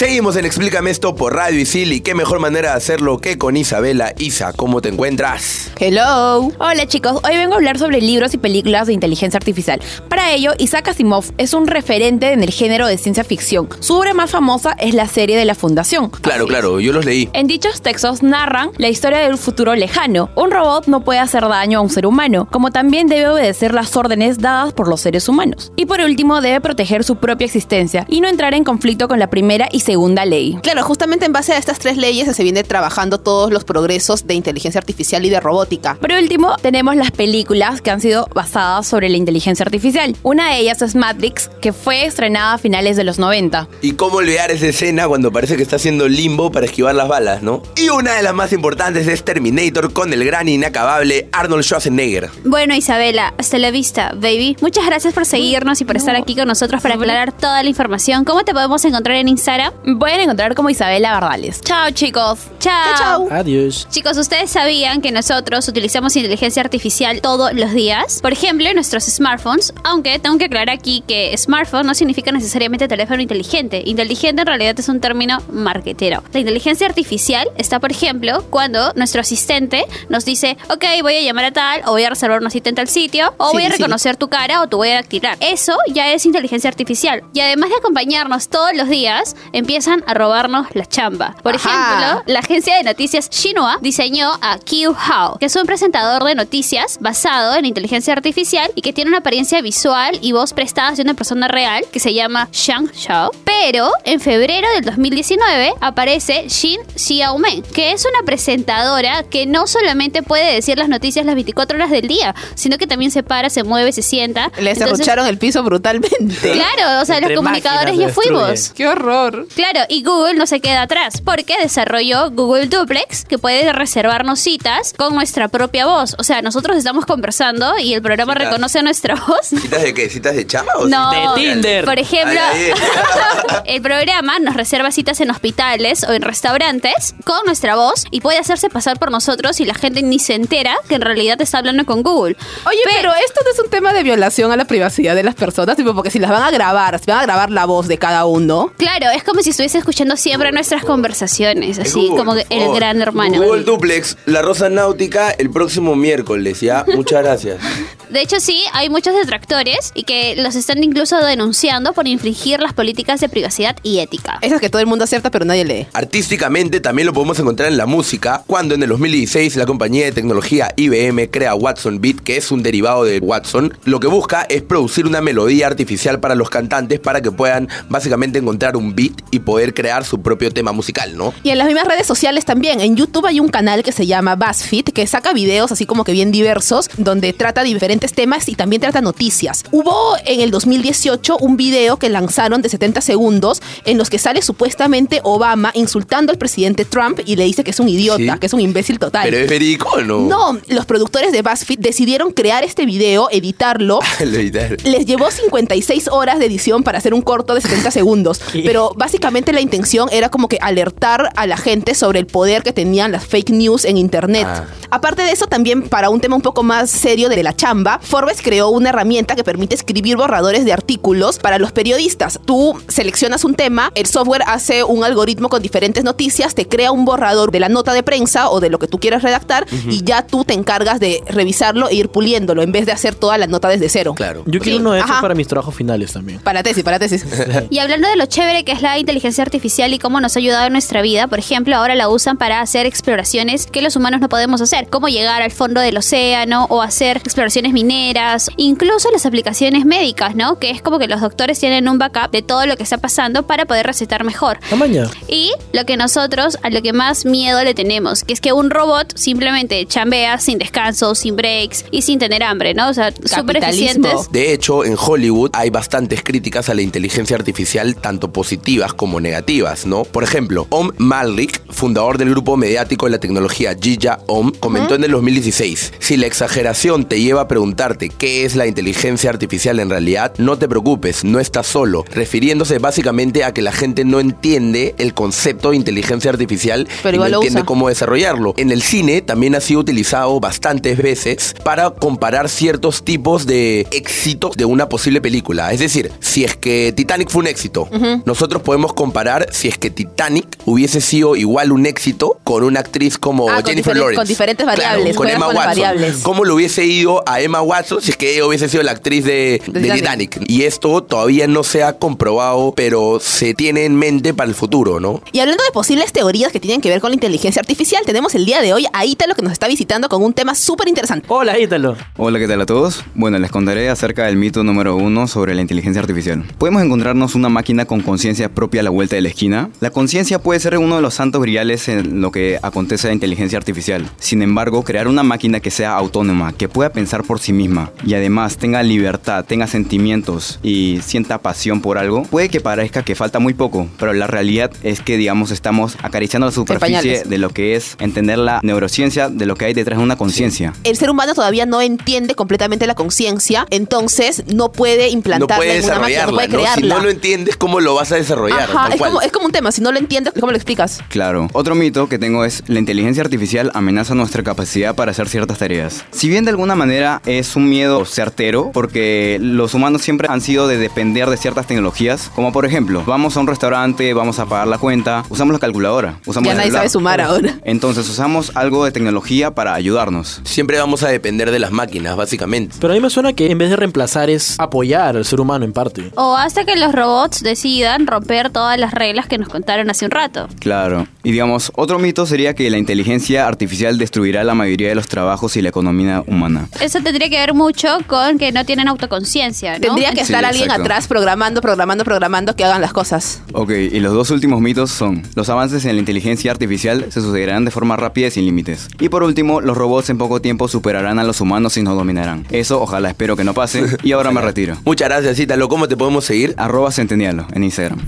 Seguimos 0.00 0.34
en 0.36 0.46
Explícame 0.46 0.88
esto 0.88 1.14
por 1.14 1.34
Radio 1.34 1.60
Isil 1.60 1.92
y 1.92 2.00
qué 2.00 2.14
mejor 2.14 2.38
manera 2.38 2.70
de 2.70 2.76
hacerlo 2.78 3.18
que 3.18 3.36
con 3.36 3.58
Isabela. 3.58 4.14
Isa, 4.16 4.54
¿cómo 4.54 4.80
te 4.80 4.88
encuentras? 4.88 5.70
Hello. 5.78 6.50
Hola 6.58 6.86
chicos, 6.86 7.20
hoy 7.22 7.36
vengo 7.36 7.52
a 7.52 7.56
hablar 7.56 7.78
sobre 7.78 8.00
libros 8.00 8.32
y 8.32 8.38
películas 8.38 8.86
de 8.86 8.94
inteligencia 8.94 9.36
artificial. 9.36 9.78
Para 10.08 10.32
ello, 10.32 10.52
Isaac 10.56 10.88
Asimov 10.88 11.26
es 11.36 11.52
un 11.52 11.66
referente 11.66 12.32
en 12.32 12.42
el 12.42 12.50
género 12.50 12.86
de 12.86 12.96
ciencia 12.96 13.24
ficción. 13.24 13.68
Su 13.80 13.94
obra 13.94 14.14
más 14.14 14.30
famosa 14.30 14.72
es 14.78 14.94
la 14.94 15.06
serie 15.06 15.36
de 15.36 15.44
la 15.44 15.54
Fundación. 15.54 16.08
Claro, 16.08 16.46
claro, 16.46 16.80
yo 16.80 16.94
los 16.94 17.04
leí. 17.04 17.28
En 17.34 17.46
dichos 17.46 17.82
textos 17.82 18.22
narran 18.22 18.70
la 18.78 18.88
historia 18.88 19.18
del 19.18 19.36
futuro 19.36 19.74
lejano. 19.74 20.30
Un 20.34 20.50
robot 20.50 20.86
no 20.86 21.04
puede 21.04 21.18
hacer 21.18 21.42
daño 21.42 21.78
a 21.78 21.82
un 21.82 21.90
ser 21.90 22.06
humano, 22.06 22.48
como 22.50 22.70
también 22.70 23.06
debe 23.06 23.28
obedecer 23.28 23.74
las 23.74 23.94
órdenes 23.94 24.38
dadas 24.38 24.72
por 24.72 24.88
los 24.88 25.02
seres 25.02 25.28
humanos. 25.28 25.72
Y 25.76 25.84
por 25.84 26.00
último, 26.00 26.40
debe 26.40 26.62
proteger 26.62 27.04
su 27.04 27.16
propia 27.16 27.44
existencia 27.44 28.06
y 28.08 28.22
no 28.22 28.28
entrar 28.28 28.54
en 28.54 28.64
conflicto 28.64 29.06
con 29.06 29.18
la 29.18 29.28
primera 29.28 29.68
y 29.70 29.80
segunda 29.80 29.89
ley. 30.26 30.58
Claro, 30.62 30.82
justamente 30.82 31.26
en 31.26 31.32
base 31.32 31.52
a 31.52 31.58
estas 31.58 31.78
tres 31.78 31.96
leyes 31.96 32.34
se 32.34 32.42
viene 32.42 32.64
trabajando 32.64 33.18
todos 33.18 33.50
los 33.50 33.64
progresos 33.64 34.26
de 34.26 34.34
inteligencia 34.34 34.78
artificial 34.78 35.24
y 35.24 35.30
de 35.30 35.40
robótica. 35.40 35.96
Por 35.96 36.12
último, 36.12 36.56
tenemos 36.60 36.96
las 36.96 37.10
películas 37.10 37.80
que 37.80 37.90
han 37.90 38.00
sido 38.00 38.28
basadas 38.34 38.86
sobre 38.86 39.08
la 39.08 39.16
inteligencia 39.16 39.64
artificial. 39.64 40.16
Una 40.22 40.50
de 40.50 40.58
ellas 40.58 40.82
es 40.82 40.94
Matrix, 40.94 41.50
que 41.60 41.72
fue 41.72 42.04
estrenada 42.04 42.54
a 42.54 42.58
finales 42.58 42.96
de 42.96 43.04
los 43.04 43.18
90. 43.18 43.68
Y 43.82 43.92
cómo 43.92 44.16
olvidar 44.16 44.50
esa 44.50 44.66
escena 44.66 45.08
cuando 45.08 45.32
parece 45.32 45.56
que 45.56 45.62
está 45.62 45.76
haciendo 45.76 46.08
limbo 46.08 46.50
para 46.50 46.66
esquivar 46.66 46.94
las 46.94 47.08
balas, 47.08 47.42
¿no? 47.42 47.62
Y 47.76 47.88
una 47.88 48.14
de 48.14 48.22
las 48.22 48.34
más 48.34 48.52
importantes 48.52 49.06
es 49.06 49.24
Terminator 49.24 49.92
con 49.92 50.12
el 50.12 50.24
gran 50.24 50.48
inacabable 50.48 51.28
Arnold 51.32 51.64
Schwarzenegger. 51.64 52.30
Bueno, 52.44 52.74
Isabela, 52.74 53.34
hasta 53.38 53.58
la 53.58 53.70
vista, 53.70 54.12
baby. 54.16 54.56
Muchas 54.60 54.86
gracias 54.86 55.14
por 55.14 55.26
seguirnos 55.26 55.80
y 55.80 55.84
por 55.84 55.96
estar 55.96 56.16
aquí 56.16 56.34
con 56.34 56.48
nosotros 56.48 56.82
para 56.82 56.94
aclarar 56.94 57.32
toda 57.32 57.62
la 57.62 57.68
información. 57.68 58.24
¿Cómo 58.24 58.44
te 58.44 58.52
podemos 58.52 58.84
encontrar 58.84 59.16
en 59.16 59.28
Instagram? 59.28 59.72
Pueden 59.98 60.20
encontrar 60.20 60.54
como 60.54 60.68
Isabela 60.68 61.12
Bardales. 61.12 61.60
Chao, 61.62 61.90
chicos. 61.90 62.40
Chao. 62.58 63.28
Adiós. 63.30 63.86
Chicos, 63.90 64.18
¿ustedes 64.18 64.50
sabían 64.50 65.00
que 65.00 65.10
nosotros 65.10 65.66
utilizamos 65.68 66.14
inteligencia 66.16 66.62
artificial 66.62 67.20
todos 67.22 67.54
los 67.54 67.72
días? 67.72 68.20
Por 68.20 68.32
ejemplo, 68.32 68.68
en 68.68 68.74
nuestros 68.74 69.04
smartphones, 69.04 69.72
aunque 69.82 70.18
tengo 70.18 70.36
que 70.36 70.44
aclarar 70.44 70.70
aquí 70.70 71.02
que 71.08 71.34
smartphone 71.38 71.86
no 71.86 71.94
significa 71.94 72.30
necesariamente 72.30 72.88
teléfono 72.88 73.22
inteligente. 73.22 73.82
Inteligente 73.86 74.42
en 74.42 74.46
realidad 74.46 74.78
es 74.78 74.88
un 74.88 75.00
término 75.00 75.38
marketero. 75.50 76.22
La 76.32 76.40
inteligencia 76.40 76.86
artificial 76.86 77.48
está, 77.56 77.80
por 77.80 77.90
ejemplo, 77.90 78.44
cuando 78.50 78.92
nuestro 78.96 79.22
asistente 79.22 79.86
nos 80.10 80.24
dice, 80.26 80.58
ok, 80.68 80.84
voy 81.02 81.14
a 81.16 81.22
llamar 81.22 81.46
a 81.46 81.52
tal, 81.52 81.82
o 81.86 81.92
voy 81.92 82.04
a 82.04 82.10
reservar 82.10 82.40
una 82.40 82.50
cita 82.50 82.68
en 82.68 82.74
tal 82.74 82.88
sitio, 82.88 83.32
o 83.38 83.46
Sí, 83.50 83.52
voy 83.54 83.62
a 83.64 83.70
sí. 83.70 83.78
reconocer 83.78 84.16
tu 84.16 84.28
cara, 84.28 84.60
o 84.62 84.68
te 84.68 84.76
voy 84.76 84.90
a 84.90 84.94
dactilar. 84.96 85.38
Eso 85.40 85.76
ya 85.88 86.12
es 86.12 86.26
inteligencia 86.26 86.68
artificial. 86.68 87.22
Y 87.32 87.40
además 87.40 87.70
de 87.70 87.76
acompañarnos 87.76 88.48
todos 88.48 88.70
los 88.74 88.88
días, 88.88 89.36
empiezan 89.70 90.02
a 90.08 90.14
robarnos 90.14 90.66
la 90.74 90.84
chamba. 90.84 91.36
Por 91.44 91.54
Ajá. 91.54 91.68
ejemplo, 91.70 92.22
la 92.26 92.40
agencia 92.40 92.74
de 92.76 92.82
noticias 92.82 93.28
Xinhua 93.30 93.78
diseñó 93.80 94.32
a 94.42 94.58
Qiu 94.58 94.96
Hao, 94.98 95.38
que 95.38 95.46
es 95.46 95.54
un 95.54 95.64
presentador 95.64 96.24
de 96.24 96.34
noticias 96.34 96.98
basado 97.00 97.54
en 97.54 97.66
inteligencia 97.66 98.12
artificial 98.12 98.68
y 98.74 98.82
que 98.82 98.92
tiene 98.92 99.10
una 99.10 99.18
apariencia 99.18 99.62
visual 99.62 100.18
y 100.20 100.32
voz 100.32 100.54
prestadas 100.54 100.96
de 100.96 101.04
una 101.04 101.14
persona 101.14 101.46
real 101.46 101.84
que 101.92 102.00
se 102.00 102.12
llama 102.14 102.48
Shang 102.50 102.92
Xiao. 102.92 103.30
Pero 103.44 103.92
en 104.04 104.18
febrero 104.18 104.66
del 104.74 104.84
2019 104.86 105.74
aparece 105.80 106.46
Xin 106.48 106.80
Xiaomen, 106.96 107.62
que 107.62 107.92
es 107.92 108.04
una 108.12 108.24
presentadora 108.26 109.22
que 109.22 109.46
no 109.46 109.68
solamente 109.68 110.24
puede 110.24 110.52
decir 110.52 110.78
las 110.78 110.88
noticias 110.88 111.24
las 111.24 111.36
24 111.36 111.76
horas 111.76 111.90
del 111.92 112.08
día, 112.08 112.34
sino 112.56 112.76
que 112.76 112.88
también 112.88 113.12
se 113.12 113.22
para, 113.22 113.50
se 113.50 113.62
mueve, 113.62 113.92
se 113.92 114.02
sienta. 114.02 114.50
Les 114.58 114.78
Entonces- 114.78 114.98
derrocharon 114.98 115.28
el 115.28 115.38
piso 115.38 115.62
brutalmente. 115.62 116.10
Claro, 116.40 117.02
o 117.02 117.04
sea, 117.04 117.18
Entre 117.18 117.34
los 117.36 117.44
comunicadores 117.44 117.96
ya 117.96 118.08
fuimos. 118.08 118.70
¡Qué 118.70 118.88
horror! 118.88 119.46
Claro, 119.54 119.80
y 119.88 120.02
Google 120.02 120.34
no 120.34 120.46
se 120.46 120.60
queda 120.60 120.82
atrás 120.82 121.20
porque 121.24 121.54
desarrolló 121.60 122.30
Google 122.30 122.66
Duplex 122.66 123.24
que 123.24 123.38
puede 123.38 123.72
reservarnos 123.72 124.40
citas 124.40 124.94
con 124.96 125.14
nuestra 125.14 125.48
propia 125.48 125.86
voz. 125.86 126.14
O 126.18 126.24
sea, 126.24 126.40
nosotros 126.42 126.76
estamos 126.76 127.04
conversando 127.06 127.76
y 127.78 127.94
el 127.94 128.02
programa 128.02 128.32
Citas. 128.34 128.48
reconoce 128.48 128.82
nuestra 128.82 129.14
voz. 129.16 129.46
¿Citas 129.46 129.82
de 129.82 129.94
qué? 129.94 130.08
¿Citas 130.08 130.34
de 130.36 130.46
chama 130.46 130.72
o 130.76 130.86
No, 130.86 131.10
citas 131.10 131.34
De 131.34 131.40
Tinder. 131.40 131.84
por 131.84 131.98
ejemplo, 131.98 132.40
Ay, 132.52 132.72
ay, 132.72 133.56
el 133.66 133.82
programa 133.82 134.38
nos 134.38 134.54
reserva 134.56 134.90
citas 134.92 135.20
en 135.20 135.30
hospitales 135.30 136.04
o 136.04 136.12
en 136.12 136.22
restaurantes 136.22 137.14
con 137.24 137.44
nuestra 137.44 137.76
voz 137.76 138.04
y 138.10 138.20
puede 138.20 138.38
hacerse 138.38 138.68
pasar 138.70 138.98
por 138.98 139.10
nosotros 139.10 139.60
y 139.60 139.64
la 139.64 139.74
gente 139.74 140.02
ni 140.02 140.18
se 140.18 140.34
entera 140.34 140.76
que 140.88 140.94
en 140.94 141.02
realidad 141.02 141.40
está 141.40 141.58
hablando 141.58 141.84
con 141.84 142.02
Google. 142.02 142.36
Oye, 142.66 142.78
pero, 142.84 143.12
esto 143.14 143.40
no 143.44 143.50
es 143.52 143.58
un 143.58 143.70
tema 143.70 143.92
de 143.92 144.02
violación 144.02 144.52
a 144.52 144.56
la 144.56 144.64
privacidad 144.64 145.14
de 145.14 145.22
las 145.22 145.34
personas, 145.34 145.76
tipo, 145.76 145.94
porque 145.94 146.10
si 146.10 146.18
las 146.18 146.30
van 146.30 146.42
a 146.42 146.50
grabar, 146.50 146.98
si 146.98 147.06
van 147.10 147.20
a 147.20 147.22
grabar 147.22 147.50
la 147.50 147.64
voz 147.66 147.88
de 147.88 147.98
cada 147.98 148.24
uno. 148.26 148.72
Claro, 148.76 149.10
es 149.10 149.22
como 149.24 149.39
si 149.42 149.50
estuviese 149.50 149.78
escuchando 149.78 150.16
siempre 150.16 150.52
nuestras 150.52 150.84
conversaciones, 150.84 151.78
así 151.78 152.08
Google, 152.08 152.16
como 152.16 152.34
el 152.34 152.74
gran 152.74 153.00
hermano. 153.00 153.42
Google 153.42 153.64
Duplex, 153.64 154.16
La 154.26 154.42
Rosa 154.42 154.68
Náutica, 154.68 155.30
el 155.30 155.50
próximo 155.50 155.96
miércoles, 155.96 156.60
¿ya? 156.60 156.84
Muchas 156.94 157.22
gracias. 157.22 157.58
De 158.10 158.20
hecho, 158.20 158.40
sí, 158.40 158.64
hay 158.72 158.90
muchos 158.90 159.14
detractores 159.14 159.92
y 159.94 160.02
que 160.02 160.34
los 160.34 160.56
están 160.56 160.82
incluso 160.82 161.16
denunciando 161.18 161.92
por 161.92 162.08
infringir 162.08 162.58
las 162.58 162.72
políticas 162.72 163.20
de 163.20 163.28
privacidad 163.28 163.76
y 163.84 164.00
ética. 164.00 164.38
Esas 164.42 164.60
que 164.60 164.68
todo 164.68 164.80
el 164.80 164.88
mundo 164.88 165.04
acepta, 165.04 165.30
pero 165.30 165.44
nadie 165.44 165.64
lee. 165.64 165.86
Artísticamente 165.92 166.80
también 166.80 167.06
lo 167.06 167.12
podemos 167.12 167.38
encontrar 167.38 167.68
en 167.68 167.76
la 167.76 167.86
música, 167.86 168.42
cuando 168.48 168.74
en 168.74 168.82
el 168.82 168.88
2016 168.88 169.54
la 169.54 169.64
compañía 169.64 170.06
de 170.06 170.12
tecnología 170.12 170.72
IBM 170.74 171.28
crea 171.30 171.54
Watson 171.54 172.00
Beat, 172.00 172.16
que 172.16 172.36
es 172.36 172.50
un 172.50 172.64
derivado 172.64 173.04
de 173.04 173.20
Watson. 173.20 173.78
Lo 173.84 174.00
que 174.00 174.08
busca 174.08 174.42
es 174.48 174.62
producir 174.62 175.06
una 175.06 175.20
melodía 175.20 175.68
artificial 175.68 176.18
para 176.18 176.34
los 176.34 176.50
cantantes 176.50 176.98
para 176.98 177.20
que 177.20 177.30
puedan 177.30 177.68
básicamente 177.88 178.40
encontrar 178.40 178.76
un 178.76 178.96
beat 178.96 179.12
y 179.30 179.40
poder 179.40 179.74
crear 179.74 180.04
su 180.04 180.20
propio 180.20 180.50
tema 180.50 180.72
musical, 180.72 181.16
¿no? 181.16 181.32
Y 181.42 181.50
en 181.50 181.58
las 181.58 181.66
mismas 181.66 181.86
redes 181.86 182.06
sociales 182.06 182.44
también. 182.44 182.80
En 182.80 182.96
YouTube 182.96 183.26
hay 183.26 183.40
un 183.40 183.48
canal 183.48 183.82
que 183.82 183.92
se 183.92 184.06
llama 184.06 184.34
BuzzFeed, 184.36 184.84
que 184.86 185.06
saca 185.06 185.32
videos 185.32 185.70
así 185.72 185.86
como 185.86 186.04
que 186.04 186.12
bien 186.12 186.32
diversos, 186.32 186.90
donde 186.96 187.32
trata 187.32 187.62
diferentes 187.62 188.12
temas 188.12 188.48
y 188.48 188.54
también 188.54 188.80
trata 188.80 189.00
noticias. 189.00 189.64
Hubo 189.70 190.16
en 190.24 190.40
el 190.40 190.50
2018 190.50 191.36
un 191.38 191.56
video 191.56 191.96
que 191.98 192.08
lanzaron 192.08 192.62
de 192.62 192.68
70 192.68 193.00
segundos 193.00 193.62
en 193.84 193.98
los 193.98 194.10
que 194.10 194.18
sale 194.18 194.42
supuestamente 194.42 195.20
Obama 195.22 195.70
insultando 195.74 196.32
al 196.32 196.38
presidente 196.38 196.84
Trump 196.84 197.20
y 197.24 197.36
le 197.36 197.44
dice 197.44 197.62
que 197.64 197.70
es 197.70 197.80
un 197.80 197.88
idiota, 197.88 198.34
Sí. 198.34 198.38
que 198.40 198.46
es 198.46 198.52
un 198.52 198.60
imbécil 198.60 198.98
total. 198.98 199.22
Pero 199.24 199.36
es 199.38 199.48
verídico 199.48 199.88
o 199.90 200.00
no. 200.00 200.20
No, 200.20 200.58
los 200.68 200.86
productores 200.86 201.30
de 201.32 201.42
BuzzFeed 201.42 201.78
decidieron 201.78 202.32
crear 202.32 202.64
este 202.64 202.84
video, 202.86 203.28
editarlo. 203.30 204.00
Lo 204.24 204.36
editaron. 204.38 204.76
Les 204.84 205.06
llevó 205.06 205.30
56 205.30 206.08
horas 206.08 206.38
de 206.38 206.46
edición 206.46 206.82
para 206.82 206.98
hacer 206.98 207.14
un 207.14 207.22
corto 207.22 207.54
de 207.54 207.60
70 207.60 207.90
segundos. 207.90 208.40
Pero 208.52 208.92
básicamente 208.96 209.19
la 209.52 209.60
intención 209.60 210.08
era 210.12 210.28
como 210.28 210.48
que 210.48 210.58
alertar 210.60 211.32
a 211.36 211.46
la 211.46 211.56
gente 211.56 211.94
sobre 211.94 212.18
el 212.18 212.26
poder 212.26 212.62
que 212.62 212.72
tenían 212.72 213.12
las 213.12 213.24
fake 213.26 213.50
news 213.50 213.84
en 213.84 213.96
internet. 213.96 214.46
Ah. 214.46 214.66
Aparte 214.90 215.22
de 215.22 215.30
eso, 215.30 215.46
también 215.46 215.88
para 215.88 216.10
un 216.10 216.20
tema 216.20 216.36
un 216.36 216.42
poco 216.42 216.62
más 216.62 216.90
serio 216.90 217.28
de 217.28 217.42
la 217.42 217.54
chamba, 217.54 218.00
Forbes 218.02 218.42
creó 218.42 218.68
una 218.70 218.88
herramienta 218.88 219.36
que 219.36 219.44
permite 219.44 219.74
escribir 219.74 220.16
borradores 220.16 220.64
de 220.64 220.72
artículos 220.72 221.38
para 221.38 221.58
los 221.58 221.72
periodistas. 221.72 222.40
Tú 222.44 222.80
seleccionas 222.88 223.44
un 223.44 223.54
tema, 223.54 223.92
el 223.94 224.06
software 224.06 224.42
hace 224.46 224.84
un 224.84 225.04
algoritmo 225.04 225.48
con 225.48 225.62
diferentes 225.62 226.02
noticias, 226.04 226.54
te 226.54 226.66
crea 226.66 226.92
un 226.92 227.04
borrador 227.04 227.50
de 227.50 227.60
la 227.60 227.68
nota 227.68 227.92
de 227.92 228.02
prensa 228.02 228.50
o 228.50 228.60
de 228.60 228.70
lo 228.70 228.78
que 228.78 228.88
tú 228.88 228.98
quieras 228.98 229.22
redactar 229.22 229.66
y 229.88 230.02
ya 230.02 230.26
tú 230.26 230.44
te 230.44 230.54
encargas 230.54 231.00
de 231.00 231.22
revisarlo 231.26 231.88
e 231.88 231.94
ir 231.94 232.08
puliéndolo 232.08 232.62
en 232.62 232.72
vez 232.72 232.86
de 232.86 232.92
hacer 232.92 233.14
toda 233.14 233.38
la 233.38 233.46
nota 233.46 233.68
desde 233.68 233.88
cero. 233.88 234.14
Claro. 234.14 234.42
Yo 234.46 234.60
quiero 234.60 234.78
Sí, 234.78 234.80
uno 234.80 234.92
de 234.92 235.00
esos 235.00 235.16
para 235.20 235.34
mis 235.34 235.48
trabajos 235.48 235.74
finales 235.74 236.12
también. 236.12 236.40
Para 236.40 236.62
tesis, 236.62 236.82
para 236.82 236.98
tesis. 236.98 237.24
Y 237.70 237.78
hablando 237.78 238.08
de 238.08 238.16
lo 238.16 238.26
chévere 238.26 238.64
que 238.64 238.72
es 238.72 238.82
la 238.82 238.98
inteligencia 239.10 239.42
artificial 239.42 239.92
y 239.92 239.98
cómo 239.98 240.20
nos 240.20 240.36
ha 240.36 240.38
ayudado 240.38 240.66
en 240.66 240.72
nuestra 240.72 241.02
vida, 241.02 241.26
por 241.26 241.40
ejemplo, 241.40 241.74
ahora 241.74 241.96
la 241.96 242.08
usan 242.08 242.36
para 242.36 242.60
hacer 242.60 242.86
exploraciones 242.86 243.66
que 243.66 243.82
los 243.82 243.96
humanos 243.96 244.20
no 244.20 244.28
podemos 244.28 244.60
hacer, 244.60 244.88
como 244.88 245.08
llegar 245.08 245.42
al 245.42 245.50
fondo 245.50 245.80
del 245.80 245.96
océano 245.96 246.66
o 246.70 246.80
hacer 246.80 247.16
exploraciones 247.16 247.72
mineras, 247.72 248.48
incluso 248.56 249.10
las 249.10 249.26
aplicaciones 249.26 249.84
médicas, 249.84 250.36
¿no? 250.36 250.60
Que 250.60 250.70
es 250.70 250.80
como 250.80 251.00
que 251.00 251.08
los 251.08 251.20
doctores 251.20 251.58
tienen 251.58 251.88
un 251.88 251.98
backup 251.98 252.30
de 252.30 252.42
todo 252.42 252.66
lo 252.66 252.76
que 252.76 252.84
está 252.84 252.98
pasando 252.98 253.42
para 253.48 253.64
poder 253.64 253.84
recetar 253.84 254.22
mejor. 254.22 254.60
Tamaña. 254.70 255.08
Y 255.26 255.50
lo 255.72 255.84
que 255.84 255.96
nosotros, 255.96 256.56
a 256.62 256.70
lo 256.70 256.80
que 256.80 256.92
más 256.92 257.24
miedo 257.24 257.64
le 257.64 257.74
tenemos, 257.74 258.22
que 258.22 258.32
es 258.32 258.40
que 258.40 258.52
un 258.52 258.70
robot 258.70 259.16
simplemente 259.16 259.86
chambea 259.86 260.38
sin 260.38 260.58
descanso, 260.58 261.16
sin 261.16 261.34
breaks 261.34 261.84
y 261.90 262.02
sin 262.02 262.20
tener 262.20 262.44
hambre, 262.44 262.74
¿no? 262.74 262.90
O 262.90 262.94
sea, 262.94 263.12
súper 263.24 263.56
eficientes. 263.56 264.30
De 264.30 264.52
hecho, 264.52 264.84
en 264.84 264.96
Hollywood 264.96 265.50
hay 265.52 265.70
bastantes 265.70 266.22
críticas 266.22 266.68
a 266.68 266.74
la 266.74 266.82
inteligencia 266.82 267.36
artificial, 267.36 267.96
tanto 267.96 268.32
positivas 268.32 268.94
como 269.00 269.18
negativas, 269.18 269.86
¿no? 269.86 270.04
Por 270.04 270.24
ejemplo, 270.24 270.66
Om 270.68 270.90
Malrik, 270.98 271.62
fundador 271.70 272.18
del 272.18 272.28
grupo 272.28 272.58
mediático 272.58 273.06
de 273.06 273.12
la 273.12 273.18
tecnología 273.18 273.74
Giga 273.74 274.18
Om, 274.26 274.52
comentó 274.60 274.94
en 274.94 275.04
el 275.04 275.12
2016, 275.12 275.94
si 275.98 276.18
la 276.18 276.26
exageración 276.26 277.06
te 277.06 277.18
lleva 277.18 277.40
a 277.40 277.48
preguntarte 277.48 278.10
qué 278.10 278.44
es 278.44 278.56
la 278.56 278.66
inteligencia 278.66 279.30
artificial 279.30 279.80
en 279.80 279.88
realidad, 279.88 280.34
no 280.36 280.58
te 280.58 280.68
preocupes, 280.68 281.24
no 281.24 281.40
estás 281.40 281.66
solo, 281.66 282.04
refiriéndose 282.10 282.78
básicamente 282.78 283.42
a 283.42 283.54
que 283.54 283.62
la 283.62 283.72
gente 283.72 284.04
no 284.04 284.20
entiende 284.20 284.94
el 284.98 285.14
concepto 285.14 285.70
de 285.70 285.76
inteligencia 285.76 286.30
artificial 286.30 286.86
Pero 287.02 287.16
y 287.16 287.20
no 287.20 287.36
entiende 287.36 287.60
usa. 287.60 287.64
cómo 287.64 287.88
desarrollarlo. 287.88 288.52
En 288.58 288.70
el 288.70 288.82
cine 288.82 289.22
también 289.22 289.54
ha 289.54 289.60
sido 289.60 289.80
utilizado 289.80 290.38
bastantes 290.40 290.98
veces 290.98 291.54
para 291.64 291.88
comparar 291.88 292.50
ciertos 292.50 293.02
tipos 293.02 293.46
de 293.46 293.86
éxitos 293.92 294.58
de 294.58 294.66
una 294.66 294.90
posible 294.90 295.22
película. 295.22 295.72
Es 295.72 295.80
decir, 295.80 296.12
si 296.20 296.44
es 296.44 296.54
que 296.54 296.92
Titanic 296.94 297.30
fue 297.30 297.40
un 297.40 297.46
éxito, 297.46 297.88
nosotros 298.26 298.60
podemos 298.60 298.89
comparar 298.94 299.46
si 299.52 299.68
es 299.68 299.78
que 299.78 299.90
Titanic 299.90 300.46
hubiese 300.64 301.00
sido 301.00 301.36
igual 301.36 301.72
un 301.72 301.86
éxito 301.86 302.38
con 302.44 302.62
una 302.64 302.80
actriz 302.80 303.18
como 303.18 303.48
Ah, 303.50 303.62
Jennifer 303.64 303.96
Lawrence. 303.96 304.16
con 304.16 304.26
diferentes 304.26 304.64
Claro, 304.64 304.80
variables, 304.82 305.16
con 305.16 305.28
Emma 305.28 305.46
con 305.46 305.56
Watson. 305.56 305.70
variables. 305.70 306.16
¿Cómo 306.22 306.44
le 306.44 306.52
hubiese 306.52 306.84
ido 306.86 307.22
a 307.28 307.40
Emma 307.40 307.62
Watson 307.62 308.00
si 308.02 308.10
es 308.10 308.16
que 308.16 308.34
ella 308.34 308.46
hubiese 308.46 308.68
sido 308.68 308.82
la 308.82 308.92
actriz 308.92 309.24
de, 309.24 309.60
De 309.66 309.80
de 309.80 309.90
Titanic. 309.92 310.30
Titanic? 310.30 310.50
Y 310.50 310.62
esto 310.64 311.02
todavía 311.02 311.46
no 311.46 311.62
se 311.62 311.82
ha 311.82 311.94
comprobado, 311.98 312.72
pero 312.76 313.18
se 313.20 313.54
tiene 313.54 313.84
en 313.84 313.96
mente 313.96 314.34
para 314.34 314.48
el 314.48 314.54
futuro, 314.54 315.00
¿no? 315.00 315.22
Y 315.32 315.40
hablando 315.40 315.62
de 315.64 315.70
posibles 315.72 316.12
teorías 316.12 316.52
que 316.52 316.60
tienen 316.60 316.80
que 316.80 316.88
ver 316.88 317.00
con 317.00 317.10
la 317.10 317.14
inteligencia 317.14 317.60
artificial, 317.60 318.02
tenemos 318.04 318.34
el 318.34 318.44
día 318.44 318.60
de 318.62 318.72
hoy 318.72 318.86
a 318.92 319.04
Ítalo 319.04 319.34
que 319.34 319.42
nos 319.42 319.52
está 319.52 319.68
visitando 319.68 320.08
con 320.08 320.22
un 320.22 320.32
tema 320.32 320.54
súper 320.54 320.88
interesante. 320.88 321.26
Hola, 321.28 321.58
Ítalo. 321.58 321.96
Hola, 322.16 322.38
¿qué 322.38 322.46
tal 322.48 322.60
a 322.60 322.66
todos? 322.66 323.04
Bueno, 323.14 323.38
les 323.38 323.50
contaré 323.50 323.88
acerca 323.88 324.26
del 324.26 324.36
mito 324.36 324.62
número 324.64 324.96
uno 324.96 325.26
sobre 325.28 325.54
la 325.54 325.60
inteligencia 325.62 326.00
artificial. 326.00 326.44
Podemos 326.58 326.82
encontrarnos 326.82 327.34
una 327.34 327.48
máquina 327.48 327.84
con 327.86 328.00
conciencia 328.00 328.48
propia 328.48 328.79
a 328.80 328.82
la 328.82 328.90
vuelta 328.90 329.16
de 329.16 329.22
la 329.22 329.28
esquina. 329.28 329.70
La 329.80 329.90
conciencia 329.90 330.40
puede 330.40 330.60
ser 330.60 330.76
uno 330.78 330.96
de 330.96 331.02
los 331.02 331.14
santos 331.14 331.40
griales 331.42 331.88
en 331.88 332.20
lo 332.20 332.30
que 332.30 332.58
acontece 332.62 333.06
a 333.06 333.10
la 333.10 333.14
inteligencia 333.14 333.58
artificial. 333.58 334.08
Sin 334.18 334.42
embargo, 334.42 334.82
crear 334.82 335.08
una 335.08 335.22
máquina 335.22 335.60
que 335.60 335.70
sea 335.70 335.92
autónoma, 335.94 336.52
que 336.52 336.68
pueda 336.68 336.90
pensar 336.90 337.24
por 337.24 337.40
sí 337.40 337.52
misma 337.52 337.90
y 338.04 338.14
además 338.14 338.56
tenga 338.56 338.82
libertad, 338.82 339.44
tenga 339.44 339.66
sentimientos 339.66 340.58
y 340.62 341.00
sienta 341.04 341.38
pasión 341.38 341.80
por 341.80 341.98
algo, 341.98 342.22
puede 342.24 342.48
que 342.48 342.60
parezca 342.60 343.02
que 343.02 343.14
falta 343.14 343.38
muy 343.38 343.54
poco, 343.54 343.88
pero 343.98 344.12
la 344.12 344.26
realidad 344.26 344.70
es 344.82 345.00
que, 345.00 345.16
digamos, 345.16 345.50
estamos 345.50 345.96
acariciando 346.02 346.46
la 346.46 346.52
superficie 346.52 347.24
de 347.24 347.38
lo 347.38 347.50
que 347.50 347.76
es 347.76 347.96
entender 348.00 348.38
la 348.38 348.60
neurociencia 348.62 349.28
de 349.28 349.46
lo 349.46 349.56
que 349.56 349.66
hay 349.66 349.74
detrás 349.74 349.98
de 349.98 350.04
una 350.04 350.16
conciencia. 350.16 350.72
El 350.84 350.96
ser 350.96 351.10
humano 351.10 351.34
todavía 351.34 351.66
no 351.66 351.80
entiende 351.80 352.34
completamente 352.34 352.86
la 352.86 352.94
conciencia, 352.94 353.66
entonces 353.70 354.44
no 354.46 354.72
puede 354.72 355.06
No 355.06 355.12
implantarla 355.12 355.56
puede 355.56 355.76
en 355.78 355.84
una 355.84 355.98
máquina, 356.00 356.26
no 356.26 356.32
desarrollarla, 356.32 356.34
puede 356.34 356.48
¿no? 356.48 356.54
Si 356.54 356.80
crearla. 356.80 356.94
no 356.94 357.02
lo 357.02 357.10
entiendes, 357.10 357.56
¿cómo 357.56 357.80
lo 357.80 357.94
vas 357.94 358.12
a 358.12 358.16
desarrollar? 358.16 358.69
Ajá, 358.70 358.88
es 358.94 359.00
como, 359.00 359.20
es 359.20 359.32
como 359.32 359.46
un 359.46 359.52
tema, 359.52 359.72
si 359.72 359.80
no 359.80 359.92
lo 359.92 359.98
entiendes, 359.98 360.32
¿cómo 360.38 360.50
lo 360.52 360.56
explicas? 360.56 361.00
Claro. 361.08 361.48
Otro 361.52 361.74
mito 361.74 362.08
que 362.08 362.18
tengo 362.18 362.44
es 362.44 362.62
la 362.66 362.78
inteligencia 362.78 363.22
artificial 363.22 363.70
amenaza 363.74 364.14
nuestra 364.14 364.42
capacidad 364.42 364.94
para 364.94 365.10
hacer 365.12 365.28
ciertas 365.28 365.58
tareas. 365.58 366.04
Si 366.10 366.28
bien 366.28 366.44
de 366.44 366.50
alguna 366.50 366.74
manera 366.74 367.20
es 367.26 367.56
un 367.56 367.68
miedo 367.68 368.04
certero, 368.04 368.70
porque 368.72 369.38
los 369.40 369.74
humanos 369.74 370.02
siempre 370.02 370.28
han 370.30 370.40
sido 370.40 370.68
de 370.68 370.78
depender 370.78 371.28
de 371.30 371.36
ciertas 371.36 371.66
tecnologías, 371.66 372.30
como 372.34 372.52
por 372.52 372.66
ejemplo, 372.66 373.02
vamos 373.06 373.36
a 373.36 373.40
un 373.40 373.46
restaurante, 373.46 374.12
vamos 374.14 374.38
a 374.38 374.46
pagar 374.46 374.68
la 374.68 374.78
cuenta, 374.78 375.24
usamos 375.28 375.52
la 375.52 375.58
calculadora, 375.58 376.18
usamos 376.26 376.46
Ya 376.46 376.52
el 376.52 376.58
nadie 376.58 376.70
celular. 376.70 376.80
sabe 376.82 376.88
sumar 376.90 377.20
ahora. 377.20 377.58
Entonces 377.64 378.08
usamos 378.08 378.52
algo 378.54 378.84
de 378.84 378.92
tecnología 378.92 379.50
para 379.54 379.74
ayudarnos. 379.74 380.40
Siempre 380.44 380.78
vamos 380.78 381.02
a 381.02 381.08
depender 381.08 381.50
de 381.50 381.58
las 381.58 381.70
máquinas, 381.72 382.16
básicamente. 382.16 382.76
Pero 382.80 382.92
a 382.92 382.96
mí 382.96 383.00
me 383.02 383.10
suena 383.10 383.32
que 383.32 383.50
en 383.50 383.58
vez 383.58 383.70
de 383.70 383.76
reemplazar 383.76 384.30
es 384.30 384.58
apoyar 384.58 385.16
al 385.16 385.24
ser 385.24 385.40
humano 385.40 385.64
en 385.64 385.72
parte. 385.72 386.10
O 386.16 386.36
hasta 386.36 386.64
que 386.64 386.76
los 386.76 386.92
robots 386.92 387.42
decidan 387.42 388.06
romper 388.06 388.49
todas 388.50 388.78
las 388.78 388.92
reglas 388.92 389.26
que 389.26 389.38
nos 389.38 389.48
contaron 389.48 389.90
hace 389.90 390.04
un 390.04 390.10
rato. 390.10 390.48
Claro. 390.58 391.06
Y 391.22 391.32
digamos, 391.32 391.70
otro 391.76 391.98
mito 391.98 392.26
sería 392.26 392.54
que 392.54 392.70
la 392.70 392.78
inteligencia 392.78 393.46
artificial 393.46 393.98
destruirá 393.98 394.44
la 394.44 394.54
mayoría 394.54 394.88
de 394.88 394.94
los 394.94 395.06
trabajos 395.08 395.56
y 395.56 395.62
la 395.62 395.68
economía 395.68 396.22
humana. 396.26 396.68
Eso 396.80 397.00
tendría 397.02 397.28
que 397.28 397.38
ver 397.38 397.54
mucho 397.54 397.98
con 398.06 398.38
que 398.38 398.52
no 398.52 398.64
tienen 398.64 398.88
autoconciencia, 398.88 399.74
¿no? 399.74 399.80
Tendría 399.80 400.10
que 400.10 400.16
Sí, 400.24 400.32
estar 400.32 400.44
alguien 400.44 400.64
exacto. 400.66 400.82
atrás 400.84 401.08
programando, 401.08 401.60
programando, 401.60 402.04
programando 402.04 402.56
que 402.56 402.64
hagan 402.64 402.80
las 402.80 402.92
cosas. 402.92 403.42
Ok, 403.52 403.70
y 403.70 404.00
los 404.00 404.12
dos 404.12 404.30
últimos 404.30 404.60
mitos 404.60 404.90
son, 404.90 405.22
los 405.34 405.48
avances 405.48 405.84
en 405.84 405.94
la 405.96 406.00
inteligencia 406.00 406.50
artificial 406.50 407.06
se 407.10 407.20
sucederán 407.20 407.64
de 407.64 407.70
forma 407.70 407.96
rápida 407.96 408.28
y 408.28 408.30
sin 408.30 408.44
límites. 408.44 408.88
Y 408.98 409.08
por 409.08 409.22
último, 409.22 409.60
los 409.60 409.76
robots 409.76 410.10
en 410.10 410.18
poco 410.18 410.40
tiempo 410.40 410.68
superarán 410.68 411.18
a 411.18 411.24
los 411.24 411.40
humanos 411.40 411.76
y 411.76 411.82
nos 411.82 411.96
dominarán. 411.96 412.46
Eso 412.50 412.80
ojalá 412.80 413.08
espero 413.10 413.36
que 413.36 413.44
no 413.44 413.54
pase. 413.54 413.84
Y 414.02 414.12
ahora 414.12 414.30
me 414.30 414.40
retiro. 414.42 414.76
Muchas 414.84 415.08
gracias, 415.08 415.38
Ítalo. 415.38 415.68
¿Cómo 415.68 415.88
te 415.88 415.96
podemos 415.96 416.24
seguir? 416.24 416.54
Arroba 416.56 416.90
Centenialo 416.92 417.46
en 417.52 417.64
Instagram. 417.64 417.98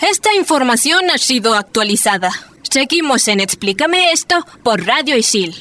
Esta 0.00 0.34
información 0.34 1.10
ha 1.10 1.18
sido 1.18 1.54
actualizada. 1.54 2.30
Seguimos 2.62 3.28
en 3.28 3.40
Explícame 3.40 4.12
esto 4.12 4.44
por 4.62 4.84
Radio 4.84 5.16
Isil. 5.16 5.54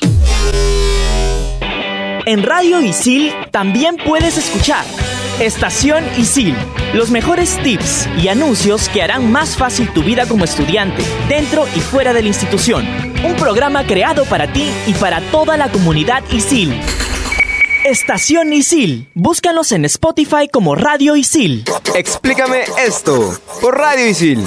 En 2.25 2.43
Radio 2.43 2.81
Isil 2.81 3.33
también 3.51 3.97
puedes 3.97 4.37
escuchar 4.37 4.85
Estación 5.39 6.03
Isil, 6.17 6.55
los 6.93 7.09
mejores 7.09 7.57
tips 7.63 8.07
y 8.21 8.29
anuncios 8.29 8.87
que 8.87 9.01
harán 9.01 9.31
más 9.31 9.57
fácil 9.57 9.91
tu 9.91 10.03
vida 10.03 10.25
como 10.25 10.45
estudiante, 10.45 11.03
dentro 11.27 11.65
y 11.75 11.79
fuera 11.79 12.13
de 12.13 12.21
la 12.21 12.27
institución. 12.29 12.85
Un 13.25 13.35
programa 13.35 13.85
creado 13.85 14.25
para 14.25 14.51
ti 14.53 14.71
y 14.87 14.93
para 14.93 15.21
toda 15.31 15.57
la 15.57 15.71
comunidad 15.71 16.23
Isil. 16.31 16.79
Estación 17.83 18.53
Isil. 18.53 19.09
Búscanos 19.13 19.73
en 19.73 19.83
Spotify 19.85 20.47
como 20.49 20.73
Radio 20.73 21.17
Isil. 21.17 21.65
Explícame 21.95 22.63
esto 22.85 23.37
por 23.61 23.77
Radio 23.77 24.07
Isil. 24.07 24.39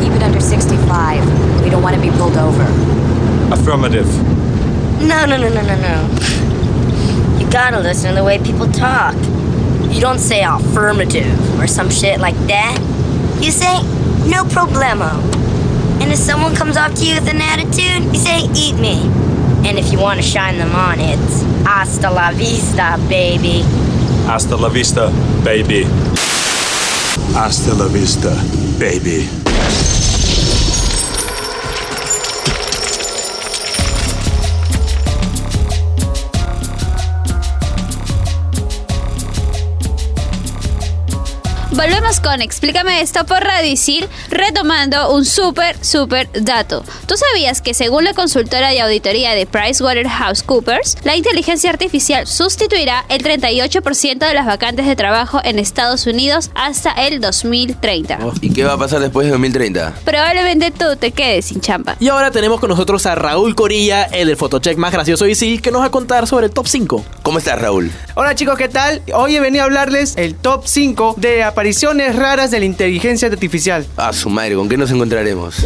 Keep 0.00 0.14
it 0.14 0.22
under 0.22 0.40
65. 0.40 1.62
We 1.62 1.68
don't 1.68 1.82
want 1.82 1.94
to 1.96 2.00
be 2.00 2.10
pulled 2.16 2.38
over. 2.38 2.64
Affirmative. 3.52 4.06
No, 5.00 5.26
no, 5.26 5.36
no, 5.36 5.50
no, 5.50 5.60
no, 5.60 5.76
no. 5.76 6.08
You 7.38 7.46
gotta 7.50 7.78
listen 7.80 8.14
to 8.14 8.16
the 8.16 8.24
way 8.24 8.38
people 8.38 8.66
talk. 8.72 9.14
You 9.92 10.00
don't 10.00 10.18
say 10.18 10.42
affirmative 10.42 11.60
or 11.60 11.66
some 11.66 11.90
shit 11.90 12.20
like 12.20 12.36
that. 12.46 12.78
You 13.38 13.50
say 13.50 13.82
no 14.30 14.44
problemo. 14.44 15.10
And 16.00 16.10
if 16.10 16.18
someone 16.18 16.56
comes 16.56 16.78
up 16.78 16.94
to 16.94 17.04
you 17.04 17.16
with 17.16 17.28
an 17.28 17.42
attitude, 17.42 18.14
you 18.14 18.18
say 18.18 18.48
eat 18.54 18.76
me. 18.80 19.10
And 19.66 19.78
if 19.78 19.90
you 19.90 19.98
want 19.98 20.20
to 20.20 20.26
shine 20.26 20.58
them 20.58 20.74
on, 20.74 21.00
it's 21.00 21.42
hasta 21.64 22.10
la 22.10 22.32
vista, 22.32 22.98
baby. 23.08 23.62
Hasta 24.26 24.56
la 24.56 24.68
vista, 24.68 25.10
baby. 25.42 25.84
Hasta 27.34 27.74
la 27.74 27.88
vista, 27.88 28.30
baby. 28.78 29.26
Volvemos 41.76 42.20
con 42.20 42.40
Explícame 42.40 43.00
esto 43.00 43.26
por 43.26 43.42
Radicil, 43.42 44.06
retomando 44.30 45.12
un 45.12 45.24
súper, 45.24 45.76
súper 45.84 46.28
dato. 46.32 46.84
¿Tú 47.08 47.16
sabías 47.16 47.60
que 47.60 47.74
según 47.74 48.04
la 48.04 48.14
consultora 48.14 48.68
de 48.68 48.80
auditoría 48.80 49.32
de 49.32 49.44
PricewaterhouseCoopers, 49.44 50.98
la 51.02 51.16
inteligencia 51.16 51.70
artificial 51.70 52.28
sustituirá 52.28 53.04
el 53.08 53.24
38% 53.24 54.18
de 54.18 54.34
las 54.34 54.46
vacantes 54.46 54.86
de 54.86 54.94
trabajo 54.94 55.40
en 55.42 55.58
Estados 55.58 56.06
Unidos 56.06 56.52
hasta 56.54 56.92
el 56.92 57.20
2030? 57.20 58.20
¿Y 58.40 58.52
qué 58.52 58.62
va 58.62 58.74
a 58.74 58.78
pasar 58.78 59.00
después 59.00 59.26
de 59.26 59.32
2030? 59.32 59.94
Probablemente 60.04 60.70
tú 60.70 60.94
te 60.96 61.10
quedes 61.10 61.46
sin 61.46 61.60
chamba. 61.60 61.96
Y 61.98 62.08
ahora 62.08 62.30
tenemos 62.30 62.60
con 62.60 62.68
nosotros 62.68 63.04
a 63.06 63.16
Raúl 63.16 63.56
Corilla, 63.56 64.04
el 64.04 64.28
del 64.28 64.36
Photocheck 64.36 64.78
más 64.78 64.92
gracioso 64.92 65.24
de 65.24 65.32
Isil, 65.32 65.60
que 65.60 65.72
nos 65.72 65.82
va 65.82 65.86
a 65.86 65.90
contar 65.90 66.28
sobre 66.28 66.46
el 66.46 66.52
top 66.52 66.68
5. 66.68 67.04
¿Cómo 67.22 67.38
estás, 67.38 67.60
Raúl? 67.60 67.90
Hola 68.14 68.36
chicos, 68.36 68.56
¿qué 68.56 68.68
tal? 68.68 69.02
Hoy 69.12 69.34
he 69.34 69.40
venido 69.40 69.64
a 69.64 69.66
hablarles 69.66 70.14
el 70.16 70.36
top 70.36 70.68
5 70.68 71.16
de 71.18 71.42
apariciones 71.42 71.63
raras 72.16 72.50
de 72.50 72.60
la 72.60 72.64
inteligencia 72.66 73.28
artificial. 73.28 73.86
A 73.96 74.12
su 74.12 74.28
madre, 74.28 74.54
¿con 74.54 74.68
qué 74.68 74.76
nos 74.76 74.90
encontraremos? 74.90 75.56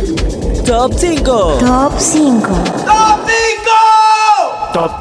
Top 0.65 0.93
5. 0.97 1.59
Top 1.61 1.93
5. 1.99 2.49
Top 2.87 3.29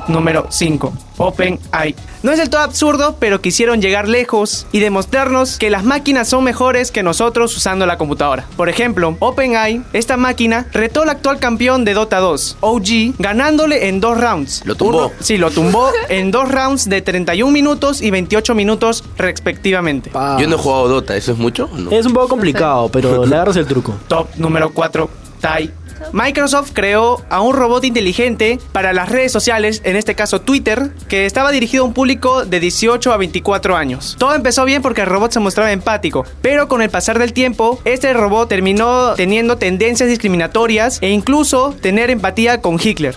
número 0.07 0.47
5. 0.49 0.93
OpenAI. 1.19 1.95
No 2.23 2.31
es 2.31 2.37
del 2.37 2.49
todo 2.49 2.61
absurdo, 2.61 3.15
pero 3.19 3.41
quisieron 3.41 3.81
llegar 3.81 4.07
lejos 4.07 4.67
y 4.71 4.79
demostrarnos 4.79 5.57
que 5.57 5.69
las 5.69 5.83
máquinas 5.83 6.27
son 6.27 6.43
mejores 6.43 6.91
que 6.91 7.01
nosotros 7.03 7.55
usando 7.55 7.85
la 7.85 7.97
computadora. 7.97 8.45
Por 8.55 8.69
ejemplo, 8.69 9.15
OpenAI, 9.19 9.81
esta 9.93 10.15
máquina, 10.17 10.67
retó 10.73 11.01
al 11.03 11.09
actual 11.09 11.39
campeón 11.39 11.85
de 11.85 11.93
Dota 11.95 12.19
2, 12.19 12.57
OG, 12.59 13.15
ganándole 13.19 13.87
en 13.87 13.99
dos 13.99 14.19
rounds. 14.19 14.61
¿Lo 14.65 14.75
tumbó? 14.75 14.97
Uno- 15.07 15.11
sí, 15.19 15.37
lo 15.37 15.49
tumbó 15.51 15.89
en 16.09 16.29
dos 16.31 16.51
rounds 16.51 16.87
de 16.89 17.01
31 17.01 17.51
minutos 17.51 18.01
y 18.01 18.11
28 18.11 18.53
minutos 18.55 19.03
respectivamente. 19.17 20.11
Yo 20.39 20.47
no 20.47 20.55
he 20.55 20.59
jugado 20.59 20.87
Dota, 20.87 21.15
¿eso 21.15 21.31
es 21.31 21.37
mucho? 21.37 21.69
no? 21.73 21.89
Es 21.91 22.05
un 22.05 22.13
poco 22.13 22.27
complicado, 22.29 22.89
pero 22.89 23.25
le 23.25 23.35
agarras 23.35 23.55
el 23.57 23.65
truco. 23.65 23.95
Top 24.07 24.27
número 24.37 24.71
4, 24.71 25.09
Tai. 25.39 25.71
Microsoft 26.13 26.71
creó 26.73 27.23
a 27.29 27.41
un 27.41 27.55
robot 27.55 27.83
inteligente 27.83 28.59
para 28.71 28.93
las 28.93 29.09
redes 29.09 29.31
sociales, 29.31 29.81
en 29.83 29.95
este 29.95 30.15
caso 30.15 30.41
Twitter, 30.41 30.91
que 31.07 31.25
estaba 31.25 31.51
dirigido 31.51 31.83
a 31.83 31.87
un 31.87 31.93
público 31.93 32.45
de 32.45 32.59
18 32.59 33.11
a 33.11 33.17
24 33.17 33.75
años. 33.75 34.15
Todo 34.17 34.35
empezó 34.35 34.65
bien 34.65 34.81
porque 34.81 35.01
el 35.01 35.07
robot 35.07 35.31
se 35.31 35.39
mostraba 35.39 35.71
empático, 35.71 36.25
pero 36.41 36.67
con 36.67 36.81
el 36.81 36.89
pasar 36.89 37.19
del 37.19 37.33
tiempo, 37.33 37.79
este 37.85 38.13
robot 38.13 38.49
terminó 38.49 39.13
teniendo 39.15 39.57
tendencias 39.57 40.09
discriminatorias 40.09 40.99
e 41.01 41.09
incluso 41.09 41.75
tener 41.81 42.09
empatía 42.09 42.61
con 42.61 42.79
Hitler. 42.81 43.15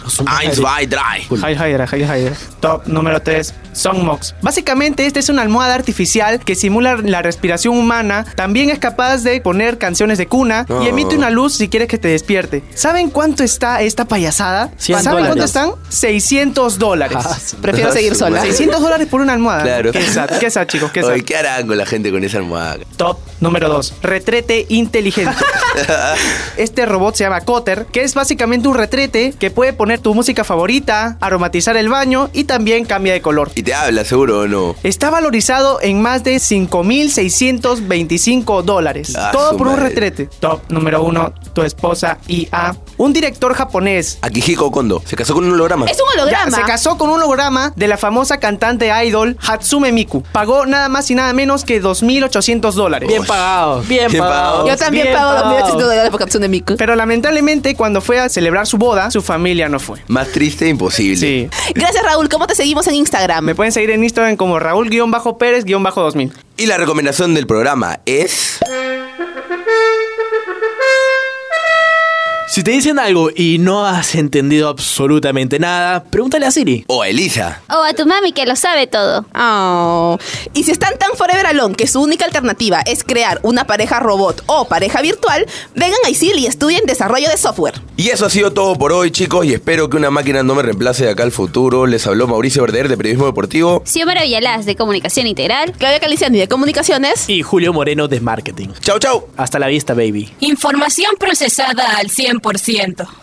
Top 2.60 2.86
número 2.86 3.20
3, 3.20 3.54
Songmox. 3.72 4.34
Básicamente, 4.42 5.06
esta 5.06 5.20
es 5.20 5.28
una 5.28 5.42
almohada 5.42 5.74
artificial 5.74 6.40
que 6.40 6.54
simula 6.54 6.96
la 6.96 7.22
respiración 7.22 7.76
humana. 7.76 8.24
También 8.34 8.70
es 8.70 8.78
capaz 8.78 9.18
de 9.18 9.40
poner 9.40 9.78
canciones 9.78 10.18
de 10.18 10.26
cuna 10.26 10.66
y 10.82 10.88
emite 10.88 11.16
una 11.16 11.30
luz 11.30 11.54
si 11.54 11.68
quieres 11.68 11.88
que 11.88 11.98
te 11.98 12.08
despierte. 12.08 12.62
¿Saben 12.74 13.10
cuánto 13.10 13.44
está 13.44 13.82
esta 13.82 14.06
payasada? 14.06 14.70
100 14.76 15.02
¿Saben 15.02 15.26
cuánto 15.26 15.44
están? 15.44 15.72
600 15.88 16.78
dólares. 16.78 17.18
Prefiero 17.60 17.92
seguir 17.92 18.14
sola. 18.14 18.40
600 18.40 18.80
dólares 18.80 19.06
por 19.08 19.20
una 19.20 19.32
almohada. 19.34 19.62
Claro. 19.62 19.92
Qué 19.92 20.02
sad, 20.06 20.30
qué 20.38 20.50
sad, 20.50 20.66
chicos, 20.66 20.90
qué 20.92 21.02
sad. 21.02 21.10
Oye, 21.10 21.22
¿qué 21.24 21.36
harán 21.36 21.66
con 21.66 21.76
la 21.76 21.84
gente 21.86 22.10
con 22.10 22.24
esa 22.24 22.38
almohada? 22.38 22.78
Top 22.96 23.18
número 23.40 23.68
2. 23.68 23.94
Retrete 24.02 24.64
inteligente. 24.68 25.34
este 26.56 26.86
robot 26.86 27.14
se 27.16 27.24
llama 27.24 27.40
Cotter, 27.42 27.86
que 27.86 28.02
es 28.02 28.14
básicamente 28.14 28.68
un 28.68 28.76
retrete 28.76 29.34
que 29.38 29.50
puede 29.50 29.72
poner 29.72 29.98
tu 30.00 30.14
música 30.14 30.44
favorita, 30.44 31.16
aromatizar 31.20 31.76
el 31.76 31.88
baño 31.88 32.30
y 32.32 32.44
también 32.44 32.84
cambia 32.84 33.12
de 33.12 33.20
color. 33.22 33.50
¿Y 33.54 33.62
te 33.62 33.74
habla, 33.74 34.04
seguro 34.04 34.40
o 34.40 34.46
no? 34.46 34.76
Está 34.82 35.10
valorizado 35.10 35.80
en 35.82 36.02
más 36.02 36.24
de 36.24 36.36
5.625 36.36 38.62
dólares. 38.62 39.14
Ah, 39.16 39.30
Todo 39.32 39.56
por 39.56 39.68
un 39.68 39.78
retrete. 39.78 40.26
Top 40.40 40.60
número 40.70 41.02
1. 41.02 41.34
Tu 41.52 41.62
esposa 41.62 42.18
IA. 42.28 42.59
90, 42.62 42.80
un 42.98 43.12
director 43.12 43.54
japonés 43.54 44.18
Akihiko 44.22 44.70
Kondo 44.70 45.02
se 45.04 45.16
casó 45.16 45.34
con 45.34 45.44
un 45.44 45.52
holograma. 45.52 45.86
Es 45.86 45.98
un 46.00 46.08
holograma. 46.18 46.50
ya, 46.50 46.56
se 46.56 46.62
casó 46.62 46.98
con 46.98 47.10
un 47.10 47.16
holograma 47.16 47.72
de 47.76 47.88
la 47.88 47.96
famosa 47.96 48.38
cantante 48.38 48.90
idol 49.04 49.36
Hatsume 49.40 49.92
Miku. 49.92 50.22
Pagó 50.32 50.66
nada 50.66 50.88
más 50.88 51.10
y 51.10 51.14
nada 51.14 51.32
menos 51.32 51.64
que 51.64 51.82
2.800 51.82 52.72
dólares. 52.72 53.08
Bien 53.08 53.24
pagado, 53.24 53.82
bien, 53.82 54.10
Bien 54.10 54.22
pagado. 54.22 54.66
Yo 54.66 54.76
también 54.76 55.06
bien 55.06 55.16
pago 55.16 55.34
pagado. 55.34 55.66
2.800 55.66 55.78
dólares 55.78 56.10
por 56.10 56.20
Katsune 56.20 56.48
Miku. 56.48 56.76
Pero 56.76 56.94
lamentablemente 56.94 57.74
cuando 57.74 58.00
fue 58.00 58.20
a 58.20 58.28
celebrar 58.28 58.66
su 58.66 58.76
boda, 58.78 59.10
su 59.10 59.22
familia 59.22 59.68
no 59.68 59.78
fue. 59.78 60.00
Más 60.08 60.28
triste 60.28 60.68
imposible. 60.68 61.16
Sí. 61.16 61.48
Gracias, 61.74 62.04
Raúl. 62.04 62.28
¿Cómo 62.28 62.46
te 62.46 62.54
seguimos 62.54 62.86
en 62.88 62.94
Instagram? 62.96 63.44
Me 63.44 63.54
pueden 63.54 63.72
seguir 63.72 63.90
en 63.90 64.04
Instagram 64.04 64.36
como 64.36 64.58
Raúl-Pérez-2000. 64.58 66.32
Y 66.56 66.66
la 66.66 66.76
recomendación 66.76 67.34
del 67.34 67.46
programa 67.46 68.00
es... 68.04 68.58
Si 72.50 72.64
te 72.64 72.72
dicen 72.72 72.98
algo 72.98 73.30
y 73.32 73.58
no 73.58 73.86
has 73.86 74.16
entendido 74.16 74.68
absolutamente 74.68 75.60
nada, 75.60 76.02
pregúntale 76.02 76.46
a 76.46 76.50
Siri. 76.50 76.84
O 76.88 77.00
a 77.00 77.08
Elisa. 77.08 77.62
O 77.70 77.84
a 77.84 77.92
tu 77.92 78.06
mami 78.06 78.32
que 78.32 78.44
lo 78.44 78.56
sabe 78.56 78.88
todo. 78.88 79.24
Oh. 79.36 80.18
Y 80.52 80.64
si 80.64 80.72
están 80.72 80.98
tan 80.98 81.12
forever 81.16 81.46
alone 81.46 81.76
que 81.76 81.86
su 81.86 82.02
única 82.02 82.24
alternativa 82.24 82.80
es 82.86 83.04
crear 83.04 83.38
una 83.44 83.68
pareja 83.68 84.00
robot 84.00 84.42
o 84.46 84.64
pareja 84.64 85.00
virtual, 85.00 85.46
vengan 85.76 86.00
a 86.04 86.10
ISIL 86.10 86.40
y 86.40 86.46
estudien 86.46 86.86
desarrollo 86.86 87.28
de 87.28 87.36
software. 87.36 87.80
Y 87.96 88.08
eso 88.08 88.26
ha 88.26 88.30
sido 88.30 88.52
todo 88.52 88.74
por 88.74 88.92
hoy, 88.92 89.12
chicos, 89.12 89.46
y 89.46 89.54
espero 89.54 89.88
que 89.88 89.96
una 89.96 90.10
máquina 90.10 90.42
no 90.42 90.56
me 90.56 90.62
reemplace 90.62 91.04
de 91.04 91.10
acá 91.10 91.22
al 91.22 91.30
futuro. 91.30 91.86
Les 91.86 92.04
habló 92.08 92.26
Mauricio 92.26 92.62
Verder 92.62 92.88
de 92.88 92.96
Periodismo 92.96 93.26
Deportivo. 93.26 93.84
Xiomara 93.86 94.22
Villalaz 94.22 94.64
de 94.64 94.74
Comunicación 94.74 95.28
Integral. 95.28 95.72
Claudia 95.78 96.00
Caliciani 96.00 96.40
de 96.40 96.48
Comunicaciones. 96.48 97.28
Y 97.28 97.42
Julio 97.42 97.72
Moreno 97.72 98.08
de 98.08 98.18
Marketing. 98.20 98.70
Chau, 98.80 98.98
chau. 98.98 99.28
Hasta 99.36 99.60
la 99.60 99.68
vista, 99.68 99.94
baby. 99.94 100.32
Información 100.40 101.14
procesada 101.16 101.96
al 101.98 102.08
100%. 102.08 102.39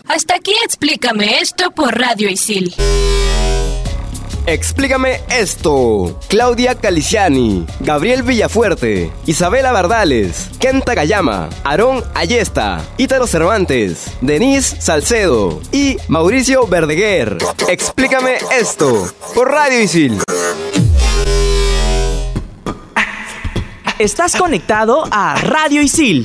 Hasta 0.06 0.36
aquí 0.36 0.52
explícame 0.64 1.38
esto 1.40 1.70
por 1.72 1.98
Radio 1.98 2.28
Isil. 2.30 2.74
Explícame 4.48 5.20
esto. 5.28 6.18
Claudia 6.28 6.74
Caliciani, 6.74 7.66
Gabriel 7.80 8.22
Villafuerte, 8.22 9.12
Isabela 9.26 9.72
Bardales, 9.72 10.48
Ken 10.58 10.80
Takayama, 10.80 11.50
Aarón 11.64 12.02
Ayesta, 12.14 12.82
Ítalo 12.96 13.26
Cervantes, 13.26 14.06
Denise 14.22 14.80
Salcedo 14.80 15.60
y 15.70 15.98
Mauricio 16.08 16.66
Verdeguer. 16.66 17.36
Explícame 17.68 18.38
esto 18.58 19.12
por 19.34 19.50
Radio 19.50 19.82
Isil. 19.82 20.22
Estás 23.98 24.34
conectado 24.34 25.04
a 25.10 25.34
Radio 25.34 25.82
Isil 25.82 26.24